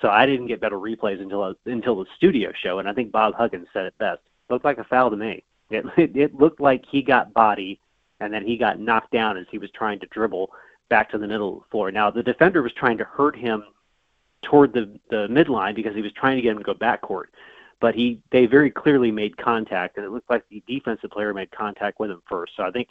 So 0.00 0.08
I 0.08 0.24
didn't 0.24 0.46
get 0.46 0.60
better 0.60 0.78
replays 0.78 1.20
until 1.20 1.54
until 1.66 1.96
the 1.96 2.06
studio 2.16 2.52
show, 2.62 2.78
and 2.78 2.88
I 2.88 2.94
think 2.94 3.12
Bob 3.12 3.34
Huggins 3.34 3.68
said 3.72 3.84
it 3.84 3.98
best 3.98 4.22
looked 4.48 4.64
like 4.64 4.78
a 4.78 4.84
foul 4.84 5.10
to 5.10 5.16
me. 5.16 5.44
It, 5.70 5.84
it, 5.96 6.16
it 6.16 6.34
looked 6.34 6.60
like 6.60 6.84
he 6.90 7.02
got 7.02 7.32
body 7.32 7.80
and 8.20 8.32
then 8.32 8.46
he 8.46 8.56
got 8.56 8.78
knocked 8.78 9.12
down 9.12 9.36
as 9.36 9.46
he 9.50 9.58
was 9.58 9.70
trying 9.70 9.98
to 10.00 10.06
dribble 10.06 10.50
back 10.88 11.10
to 11.10 11.18
the 11.18 11.26
middle 11.26 11.54
of 11.54 11.58
the 11.60 11.68
floor. 11.70 11.90
Now 11.90 12.10
the 12.10 12.22
defender 12.22 12.62
was 12.62 12.72
trying 12.72 12.98
to 12.98 13.04
hurt 13.04 13.36
him 13.36 13.64
toward 14.42 14.72
the 14.72 14.98
the 15.10 15.28
midline 15.28 15.74
because 15.74 15.94
he 15.94 16.02
was 16.02 16.12
trying 16.12 16.36
to 16.36 16.42
get 16.42 16.52
him 16.52 16.58
to 16.58 16.64
go 16.64 16.74
backcourt, 16.74 17.26
but 17.80 17.94
he 17.94 18.20
they 18.30 18.46
very 18.46 18.70
clearly 18.70 19.10
made 19.10 19.36
contact, 19.36 19.96
and 19.96 20.06
it 20.06 20.10
looked 20.10 20.30
like 20.30 20.44
the 20.48 20.62
defensive 20.66 21.10
player 21.10 21.34
made 21.34 21.50
contact 21.50 21.98
with 22.00 22.10
him 22.10 22.22
first. 22.28 22.52
So 22.56 22.62
I 22.62 22.70
think 22.70 22.88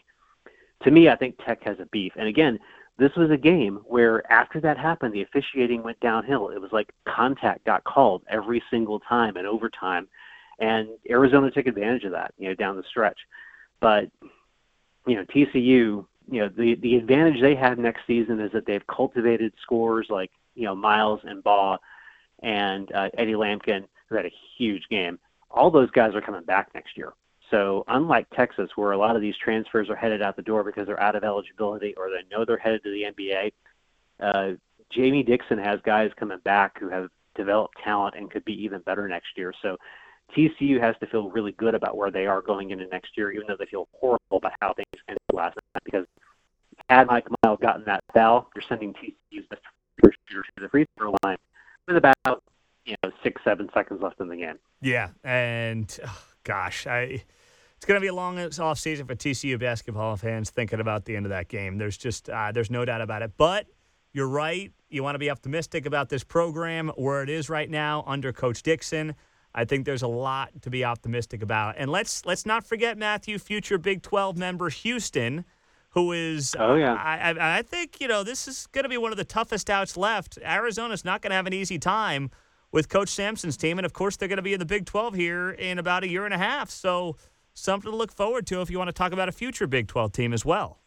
to 0.84 0.91
me, 0.91 1.10
I 1.10 1.15
think 1.15 1.38
Tech 1.44 1.63
has 1.63 1.79
a 1.79 1.86
beef. 1.88 2.13
And 2.15 2.27
again, 2.27 2.60
this 2.98 3.15
was 3.15 3.32
a 3.32 3.38
game 3.38 3.79
where 3.86 4.29
after 4.32 4.60
that 4.62 4.77
happened, 4.77 5.13
the 5.13 5.22
officiating 5.22 5.84
went 5.84 6.00
downhill. 6.00 6.50
It 6.50 6.62
was 6.62 6.72
like 6.72 6.94
contact 7.06 7.65
got 7.65 7.84
called 7.84 8.24
every 8.29 8.62
single 8.70 9.00
time 9.00 9.38
in 9.38 9.46
overtime, 9.46 10.08
and 10.60 10.89
Arizona 11.10 11.50
took 11.51 11.68
advantage 11.68 12.03
of 12.03 12.12
that, 12.12 12.34
you 12.38 12.50
know, 12.50 12.56
down 12.56 12.75
the 12.75 12.84
stretch. 12.84 13.20
But 13.79 14.10
you 15.08 15.15
know, 15.15 15.24
TCU, 15.25 15.56
you 15.56 16.08
know, 16.29 16.50
the 16.50 16.75
the 16.75 16.96
advantage 16.96 17.41
they 17.41 17.56
have 17.56 17.77
next 17.77 18.01
season 18.06 18.39
is 18.39 18.51
that 18.51 18.65
they've 18.65 18.86
cultivated 18.88 19.53
scores 19.62 20.08
like 20.10 20.32
you 20.60 20.66
know 20.66 20.75
Miles 20.75 21.22
and 21.24 21.44
Baugh 21.44 21.78
and 22.44 22.92
uh, 22.94 23.10
Eddie 23.18 23.34
Lampkin, 23.34 23.86
who 24.08 24.16
had 24.16 24.25
a 24.25 24.34
huge 24.58 24.88
game. 24.89 25.18
All 25.50 25.72
those 25.72 25.89
guys 25.92 26.13
are 26.16 26.22
coming 26.22 26.44
back 26.44 26.70
next 26.74 26.98
year. 26.98 27.13
So 27.50 27.84
unlike 27.88 28.30
Texas, 28.30 28.70
where 28.75 28.92
a 28.92 28.98
lot 28.98 29.16
of 29.16 29.22
these 29.22 29.36
transfers 29.38 29.89
are 29.89 29.96
headed 29.96 30.22
out 30.22 30.36
the 30.36 30.42
door 30.42 30.63
because 30.63 30.86
they're 30.86 31.01
out 31.01 31.16
of 31.16 31.24
eligibility 31.24 31.96
or 31.98 32.10
they 32.10 32.24
know 32.30 32.46
they're 32.46 32.58
headed 32.58 32.84
to 32.84 32.92
the 32.92 33.06
NBA, 33.12 33.51
uh, 34.20 34.56
Jamie 34.92 35.24
Dixon 35.24 35.58
has 35.58 35.80
guys 35.84 36.12
coming 36.18 36.39
back 36.44 36.80
who 36.80 36.89
have 36.89 37.10
developed 37.36 37.75
talent 37.84 38.16
and 38.16 38.30
could 38.30 38.46
be 38.46 38.63
even 38.63 38.82
better 38.82 39.08
next 39.08 39.38
year. 39.38 39.54
So 39.62 39.78
TCU 40.36 40.80
has 40.80 40.96
to 41.00 41.08
feel 41.08 41.32
really 41.32 41.54
good 41.54 41.74
about 41.74 41.98
where 41.98 42.12
they 42.12 42.28
are 42.28 42.42
going 42.42 42.70
into 42.70 42.86
next 42.88 43.18
year, 43.18 43.32
even 43.32 43.48
though 43.48 43.58
they 43.58 43.66
feel 43.66 43.88
horrible 43.94 44.38
about 44.38 44.54
how 44.62 44.74
things 44.74 44.88
ended 45.08 45.22
last 45.34 45.56
night. 45.56 45.84
Because 45.84 46.06
had 46.89 47.08
Mike 47.08 47.28
Miles 47.44 47.60
gotten 47.62 47.84
that 47.86 48.04
foul, 48.13 48.50
you're 48.56 48.63
sending 48.68 48.94
TCU's 48.94 49.48
best 49.50 49.62
shooter 50.04 50.44
to 50.44 50.62
the 50.62 50.70
free 50.70 50.86
throw 50.98 51.16
line 51.24 51.38
with 51.88 51.88
about 52.00 52.44
you 52.86 52.96
know 53.03 53.12
six, 53.24 53.41
seven 53.44 53.70
seconds 53.74 54.01
left 54.01 54.20
in 54.20 54.27
the 54.27 54.38
game. 54.38 54.58
Yeah, 54.82 55.10
and 55.24 55.96
oh, 56.06 56.22
gosh, 56.44 56.88
I 56.88 57.24
it's 57.79 57.86
going 57.86 57.96
to 57.96 58.01
be 58.01 58.08
a 58.08 58.13
long 58.13 58.38
off 58.60 58.77
season 58.77 59.06
for 59.06 59.15
TCU 59.15 59.58
basketball 59.58 60.18
fans 60.18 60.50
thinking 60.50 60.82
about 60.82 61.06
the 61.06 61.15
end 61.15 61.25
of 61.25 61.29
that 61.29 61.48
game. 61.48 61.77
There's 61.77 61.98
just 61.98 62.29
uh, 62.29 62.51
there's 62.51 62.70
no 62.70 62.84
doubt 62.84 63.01
about 63.01 63.22
it. 63.22 63.32
But 63.38 63.68
you're 64.12 64.27
right. 64.27 64.74
You 64.89 65.01
want 65.01 65.15
to 65.15 65.20
be 65.20 65.29
optimistic 65.29 65.86
about 65.86 66.10
this 66.10 66.24
program 66.24 66.89
where 66.98 67.24
it 67.24 67.29
is 67.29 67.50
right 67.50 67.70
now 67.70 68.03
under 68.06 68.34
Coach 68.34 68.63
Dixon. 68.63 69.15
I 69.56 69.63
think 69.63 69.86
there's 69.86 70.01
a 70.01 70.08
lot 70.08 70.62
to 70.63 70.70
be 70.70 70.84
optimistic 70.84 71.41
about. 71.41 71.75
And 71.77 71.89
let's 71.89 72.25
let's 72.25 72.46
not 72.46 72.65
forget 72.65 72.98
Matthew, 72.98 73.38
future 73.38 73.77
Big 73.77 74.01
12 74.01 74.38
member 74.38 74.70
Houston, 74.70 75.46
who 75.91 76.12
is. 76.12 76.55
Oh 76.58 76.75
yeah. 76.75 76.93
I 76.93 77.31
I, 77.31 77.58
I 77.58 77.62
think 77.62 78.00
you 78.00 78.08
know 78.08 78.24
this 78.24 78.48
is 78.48 78.67
going 78.67 78.84
to 78.84 78.89
be 78.89 78.98
one 78.98 79.12
of 79.12 79.17
the 79.17 79.25
toughest 79.25 79.69
outs 79.69 79.98
left. 79.98 80.38
Arizona's 80.43 81.05
not 81.05 81.22
going 81.22 81.31
to 81.31 81.36
have 81.36 81.48
an 81.48 81.53
easy 81.53 81.79
time 81.79 82.29
with 82.72 82.89
Coach 82.89 83.10
Sampson's 83.10 83.58
team, 83.58 83.79
and 83.79 83.86
of 83.86 83.93
course 83.93 84.15
they're 84.15 84.27
going 84.27 84.38
to 84.38 84.43
be 84.43 84.53
in 84.53 84.60
the 84.60 84.65
Big 84.65 84.86
12 84.86 85.15
here 85.15 85.50
in 85.51 85.79
about 85.79 86.03
a 86.03 86.10
year 86.10 86.25
and 86.25 86.34
a 86.34 86.38
half. 86.38 86.69
So 86.69 87.17
something 87.53 87.91
to 87.91 87.98
look 87.98 88.13
forward 88.13 88.48
to 88.48 88.62
if 88.62 88.69
you 88.69 88.77
want 88.77 88.89
to 88.89 88.93
talk 88.93 89.12
about 89.12 89.29
a 89.29 89.31
future 89.31 89.67
Big 89.67 89.88
12 89.88 90.12
team 90.12 90.34
as 90.34 90.46
well. 90.46 90.79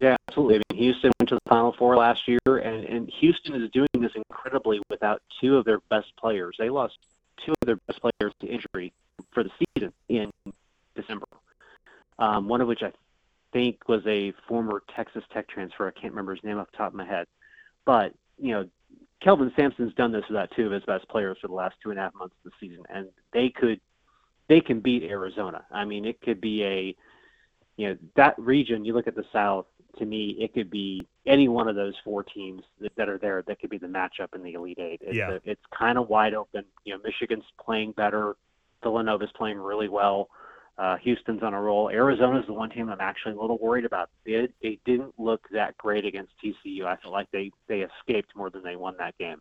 Yeah, 0.00 0.16
absolutely. 0.28 0.56
I 0.56 0.74
mean, 0.74 0.82
Houston 0.82 1.10
went 1.18 1.28
to 1.30 1.36
the 1.36 1.48
Final 1.48 1.74
Four 1.78 1.96
last 1.96 2.28
year, 2.28 2.38
and, 2.46 2.84
and 2.84 3.10
Houston 3.20 3.54
is 3.54 3.70
doing 3.70 3.88
this 3.94 4.12
incredibly 4.14 4.80
without 4.90 5.22
two 5.40 5.56
of 5.56 5.64
their 5.64 5.80
best 5.88 6.08
players. 6.18 6.56
They 6.58 6.68
lost 6.68 6.98
two 7.44 7.52
of 7.62 7.66
their 7.66 7.76
best 7.86 8.00
players 8.00 8.34
to 8.40 8.46
injury 8.46 8.92
for 9.32 9.42
the 9.42 9.50
season 9.74 9.92
in 10.08 10.30
December. 10.94 11.26
Um, 12.18 12.48
one 12.48 12.60
of 12.60 12.68
which 12.68 12.82
I 12.82 12.92
think 13.56 13.88
was 13.88 14.02
a 14.06 14.34
former 14.46 14.82
Texas 14.94 15.24
Tech 15.32 15.48
transfer. 15.48 15.88
I 15.88 15.98
can't 15.98 16.12
remember 16.12 16.34
his 16.34 16.44
name 16.44 16.58
off 16.58 16.70
the 16.70 16.76
top 16.76 16.88
of 16.88 16.94
my 16.94 17.06
head. 17.06 17.26
But, 17.86 18.12
you 18.38 18.52
know, 18.52 18.68
Kelvin 19.22 19.50
Sampson's 19.56 19.94
done 19.94 20.12
this 20.12 20.24
without 20.28 20.50
two 20.54 20.66
of 20.66 20.72
his 20.72 20.84
best 20.84 21.08
players 21.08 21.38
for 21.40 21.48
the 21.48 21.54
last 21.54 21.76
two 21.82 21.88
and 21.88 21.98
a 21.98 22.02
half 22.02 22.14
months 22.14 22.34
of 22.44 22.52
the 22.52 22.68
season, 22.68 22.84
and 22.90 23.08
they 23.32 23.48
could 23.48 23.80
they 24.48 24.60
can 24.60 24.80
beat 24.80 25.02
Arizona. 25.04 25.64
I 25.72 25.86
mean, 25.86 26.04
it 26.04 26.20
could 26.20 26.40
be 26.40 26.62
a, 26.62 26.94
you 27.76 27.88
know, 27.88 27.96
that 28.14 28.38
region. 28.38 28.84
You 28.84 28.92
look 28.92 29.08
at 29.08 29.16
the 29.16 29.24
South. 29.32 29.66
To 29.98 30.04
me, 30.04 30.36
it 30.38 30.52
could 30.52 30.70
be 30.70 31.08
any 31.24 31.48
one 31.48 31.66
of 31.66 31.74
those 31.74 31.94
four 32.04 32.22
teams 32.22 32.62
that, 32.82 32.94
that 32.96 33.08
are 33.08 33.16
there. 33.16 33.42
That 33.46 33.58
could 33.58 33.70
be 33.70 33.78
the 33.78 33.86
matchup 33.86 34.34
in 34.34 34.42
the 34.42 34.52
Elite 34.52 34.78
Eight. 34.78 35.00
It's, 35.00 35.16
yeah. 35.16 35.30
a, 35.30 35.40
it's 35.44 35.62
kind 35.76 35.96
of 35.96 36.10
wide 36.10 36.34
open. 36.34 36.64
You 36.84 36.92
know, 36.92 37.00
Michigan's 37.02 37.44
playing 37.58 37.92
better. 37.92 38.36
Villanova's 38.82 39.30
playing 39.34 39.56
really 39.56 39.88
well. 39.88 40.28
Uh, 40.78 40.96
Houston's 40.98 41.42
on 41.42 41.54
a 41.54 41.60
roll. 41.60 41.88
Arizona's 41.88 42.44
the 42.46 42.52
one 42.52 42.68
team 42.68 42.90
I'm 42.90 43.00
actually 43.00 43.32
a 43.32 43.40
little 43.40 43.58
worried 43.58 43.86
about. 43.86 44.10
They, 44.26 44.48
they 44.62 44.78
didn't 44.84 45.14
look 45.18 45.40
that 45.52 45.76
great 45.78 46.04
against 46.04 46.32
TCU. 46.44 46.84
I 46.84 46.96
feel 46.96 47.12
like 47.12 47.30
they 47.32 47.50
they 47.66 47.80
escaped 47.80 48.36
more 48.36 48.50
than 48.50 48.62
they 48.62 48.76
won 48.76 48.94
that 48.98 49.16
game. 49.16 49.40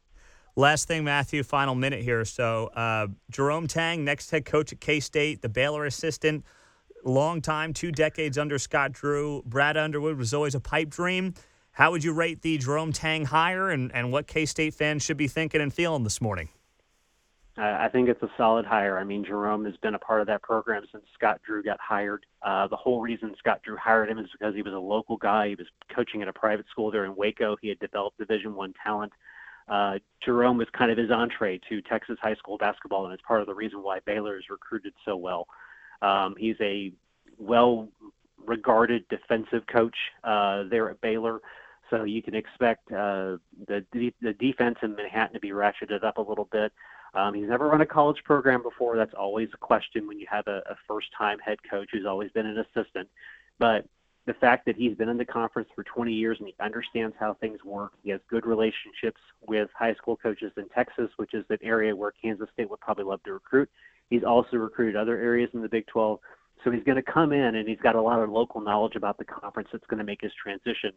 Last 0.56 0.88
thing, 0.88 1.04
Matthew, 1.04 1.43
final 1.43 1.76
minute 1.76 2.02
here. 2.02 2.24
So, 2.24 2.67
uh, 2.67 3.08
Jerome 3.30 3.67
Tang, 3.67 4.06
next 4.06 4.32
head 4.32 4.45
coach 4.45 4.71
at 4.71 4.80
K 4.80 5.02
State, 5.02 5.41
the 5.41 5.50
Baylor 5.50 5.86
assistant, 5.86 6.45
long 7.04 7.41
time, 7.41 7.74
two 7.74 7.91
decades 7.91 8.38
under 8.38 8.58
Scott 8.58 8.93
Drew. 8.93 9.43
Brad 9.45 9.76
Underwood 9.76 10.17
was 10.17 10.34
always 10.34 10.56
a 10.56 10.62
pipe 10.62 10.89
dream. 10.89 11.34
How 11.71 11.91
would 11.91 12.06
you 12.06 12.13
rate 12.13 12.41
the 12.41 12.58
Jerome 12.58 12.93
Tang 12.93 13.26
hire 13.26 13.69
and, 13.69 13.93
and 13.93 14.13
what 14.13 14.28
K 14.28 14.45
State 14.45 14.74
fans 14.74 15.04
should 15.04 15.17
be 15.17 15.28
thinking 15.28 15.60
and 15.60 15.74
feeling 15.74 16.06
this 16.06 16.21
morning? 16.21 16.48
I 17.58 17.88
think 17.88 18.10
it's 18.10 18.22
a 18.22 18.30
solid 18.36 18.65
hire. 18.65 18.98
I 18.98 19.06
mean, 19.06 19.24
Jerome 19.24 19.63
has 19.63 19.78
been 19.78 19.96
a 19.96 20.00
part 20.00 20.20
of 20.20 20.28
that 20.28 20.41
program 20.41 20.84
since 20.91 21.06
Scott 21.13 21.39
Drew 21.46 21.63
got 21.63 21.80
hired. 21.80 22.26
Uh, 22.41 22.68
the 22.68 22.76
whole 22.76 23.00
reason 23.00 23.34
Scott 23.39 23.62
Drew 23.63 23.78
hired 23.78 24.10
him 24.10 24.20
is 24.20 24.28
because 24.32 24.54
he 24.56 24.62
was 24.62 24.74
a 24.74 24.78
local 24.78 25.15
guy. 25.15 25.50
He 25.50 25.56
was 25.56 25.68
coaching 25.94 26.22
at 26.22 26.28
a 26.28 26.34
private 26.34 26.65
school 26.70 26.91
there 26.91 27.06
in 27.06 27.15
Waco. 27.15 27.56
He 27.62 27.70
had 27.70 27.80
developed 27.80 28.18
Division 28.18 28.56
One 28.56 28.74
talent 28.84 29.13
uh, 29.68 29.98
Jerome 30.24 30.58
was 30.58 30.68
kind 30.78 30.91
of 30.91 30.98
his 30.98 31.10
entree 31.10 31.60
to 31.70 31.82
Texas 31.82 32.18
high 32.22 32.36
school 32.36 32.58
basketball, 32.58 33.06
and 33.06 33.13
it's 33.13 33.24
part 33.24 33.41
of 33.41 33.48
the 33.48 33.54
reason 33.54 33.82
why 33.82 34.00
Baylor 34.06 34.38
is 34.38 34.50
recruited 34.50 34.94
so 35.04 35.15
well. 35.15 35.48
Um, 36.02 36.36
he's 36.38 36.56
a 36.62 36.91
well 37.38 37.88
regarded 38.46 39.08
defensive 39.10 39.65
coach 39.68 39.96
uh, 40.24 40.63
there 40.70 40.89
at 40.89 41.02
Baylor. 41.02 41.39
So 41.89 42.04
you 42.04 42.22
can 42.22 42.36
expect 42.36 42.91
uh, 42.91 43.38
the 43.68 43.86
the 44.22 44.34
defense 44.34 44.78
in 44.82 44.96
Manhattan 44.96 45.34
to 45.34 45.39
be 45.39 45.50
ratcheted 45.50 46.04
up 46.04 46.18
a 46.18 46.22
little 46.22 46.48
bit. 46.52 46.72
Um, 47.15 47.34
he's 47.34 47.47
never 47.47 47.67
run 47.67 47.82
a 47.82 47.86
college 47.86 48.21
program 48.23 48.62
before. 48.62 48.97
That's 48.97 49.13
always 49.13 49.49
a 49.54 49.58
question 49.58 50.08
when 50.08 50.19
you 50.19 50.28
have 50.30 50.47
a, 50.47 50.62
a 50.69 50.75
first-time 50.88 51.39
head 51.39 51.58
coach 51.69 51.89
who's 51.91 52.06
always 52.06 52.30
been 52.32 52.45
an 52.45 52.58
assistant. 52.60 53.08
But 53.58 53.86
the 54.25 54.34
fact 54.34 54.65
that 54.65 54.75
he's 54.75 54.95
been 54.95 55.10
in 55.10 55.17
the 55.17 55.25
conference 55.25 55.69
for 55.75 55.84
20 55.84 56.12
years 56.12 56.38
and 56.39 56.47
he 56.47 56.56
understands 56.60 57.15
how 57.19 57.36
things 57.36 57.63
work. 57.63 57.93
He 58.04 58.10
has 58.10 58.19
good 58.30 58.45
relationships 58.45 59.21
with 59.47 59.69
high 59.78 59.93
school 59.93 60.17
coaches 60.17 60.51
in 60.58 60.67
Texas, 60.69 61.10
which 61.17 61.34
is 61.34 61.45
an 61.49 61.60
area 61.62 61.95
where 61.95 62.12
Kansas 62.12 62.49
State 62.54 62.69
would 62.69 62.80
probably 62.80 63.06
love 63.06 63.21
to 63.23 63.34
recruit. 63.34 63.69
He's 64.10 64.23
also 64.23 64.58
recruited 64.58 64.95
other 64.95 65.17
areas 65.17 65.49
in 65.54 65.62
the 65.62 65.69
Big 65.69 65.86
12. 65.88 66.19
So 66.63 66.71
he's 66.71 66.84
going 66.84 66.95
to 66.95 67.04
come 67.04 67.32
in 67.32 67.56
and 67.56 67.67
he's 67.67 67.80
got 67.80 67.95
a 67.95 68.01
lot 68.01 68.19
of 68.19 68.30
local 68.30 68.62
knowledge 68.62 68.95
about 68.95 69.17
the 69.17 69.25
conference 69.25 69.69
that's 69.71 69.86
going 69.88 69.99
to 69.99 70.04
make 70.04 70.21
his 70.21 70.32
transition 70.41 70.91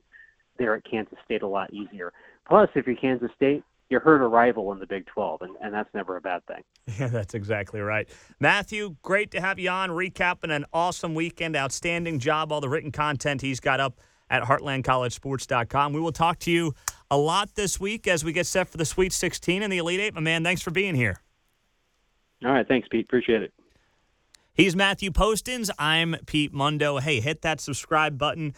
there 0.58 0.74
at 0.74 0.84
Kansas 0.84 1.18
State 1.24 1.42
a 1.42 1.46
lot 1.46 1.72
easier. 1.72 2.12
Plus, 2.48 2.68
if 2.74 2.86
you're 2.86 2.96
Kansas 2.96 3.30
State, 3.36 3.62
you 3.90 3.98
hurt 4.00 4.22
a 4.22 4.28
rival 4.28 4.72
in 4.72 4.78
the 4.78 4.86
Big 4.86 5.06
12, 5.06 5.42
and, 5.42 5.56
and 5.62 5.72
that's 5.72 5.88
never 5.94 6.16
a 6.16 6.20
bad 6.20 6.44
thing. 6.46 6.62
Yeah, 6.98 7.08
that's 7.08 7.34
exactly 7.34 7.80
right. 7.80 8.08
Matthew, 8.40 8.96
great 9.02 9.30
to 9.32 9.40
have 9.42 9.58
you 9.58 9.68
on, 9.68 9.90
recapping 9.90 10.50
an 10.50 10.64
awesome 10.72 11.14
weekend. 11.14 11.54
Outstanding 11.54 12.18
job, 12.18 12.50
all 12.50 12.62
the 12.62 12.68
written 12.68 12.90
content 12.90 13.42
he's 13.42 13.60
got 13.60 13.78
up 13.78 14.00
at 14.30 14.42
heartlandcollegesports.com. 14.42 15.92
We 15.92 16.00
will 16.00 16.12
talk 16.12 16.38
to 16.40 16.50
you 16.50 16.74
a 17.10 17.18
lot 17.18 17.54
this 17.54 17.78
week 17.78 18.06
as 18.06 18.24
we 18.24 18.32
get 18.32 18.46
set 18.46 18.68
for 18.68 18.78
the 18.78 18.86
Sweet 18.86 19.12
16 19.12 19.62
and 19.62 19.72
the 19.72 19.78
Elite 19.78 20.00
Eight. 20.00 20.14
My 20.14 20.20
man, 20.20 20.42
thanks 20.42 20.62
for 20.62 20.70
being 20.70 20.94
here. 20.94 21.20
All 22.44 22.52
right, 22.52 22.66
thanks, 22.66 22.88
Pete. 22.90 23.04
Appreciate 23.04 23.42
it. 23.42 23.52
He's 24.54 24.74
Matthew 24.74 25.10
Postins. 25.10 25.70
I'm 25.78 26.16
Pete 26.26 26.52
Mundo. 26.52 26.98
Hey, 26.98 27.20
hit 27.20 27.42
that 27.42 27.60
subscribe 27.60 28.18
button 28.18 28.54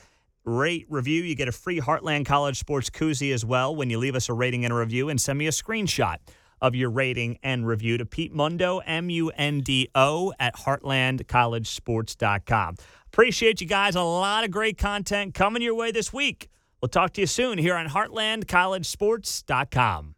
rate, 0.51 0.87
review. 0.89 1.23
You 1.23 1.35
get 1.35 1.49
a 1.49 1.53
free 1.53 1.81
Heartland 1.81 2.27
College 2.27 2.59
Sports 2.59 2.91
koozie 2.91 3.33
as 3.33 3.45
well 3.45 3.75
when 3.75 3.91
you 3.91 3.99
leave 3.99 4.15
us 4.15 4.29
a 4.29 4.35
rating 4.35 4.65
and 4.65 4.73
a 4.73 4.77
review 4.77 5.09
and 5.09 5.21
send 5.21 5.39
me 5.39 5.47
a 5.47 5.53
screenshot 5.53 6.17
of 6.61 6.75
your 6.75 6.91
rating 6.91 7.39
and 7.43 7.67
review 7.67 7.97
to 7.99 8.05
Pete 8.05 8.33
Mundo, 8.33 8.79
M 8.79 9.11
U 9.11 9.31
N 9.31 9.61
D 9.61 9.89
O, 9.95 10.33
at 10.39 10.57
heartlandcollegesports.com. 10.57 12.77
Appreciate 13.07 13.61
you 13.61 13.67
guys. 13.67 13.97
A 13.97 14.03
lot 14.03 14.45
of 14.45 14.51
great 14.51 14.79
content 14.79 15.35
coming 15.35 15.63
your 15.63 15.75
way 15.75 15.91
this 15.91 16.13
week. 16.13 16.49
We'll 16.81 16.89
talk 16.89 17.13
to 17.15 17.21
you 17.21 17.27
soon 17.27 17.59
here 17.59 17.75
on 17.77 17.89
heartlandcollegesports.com. 17.89 20.15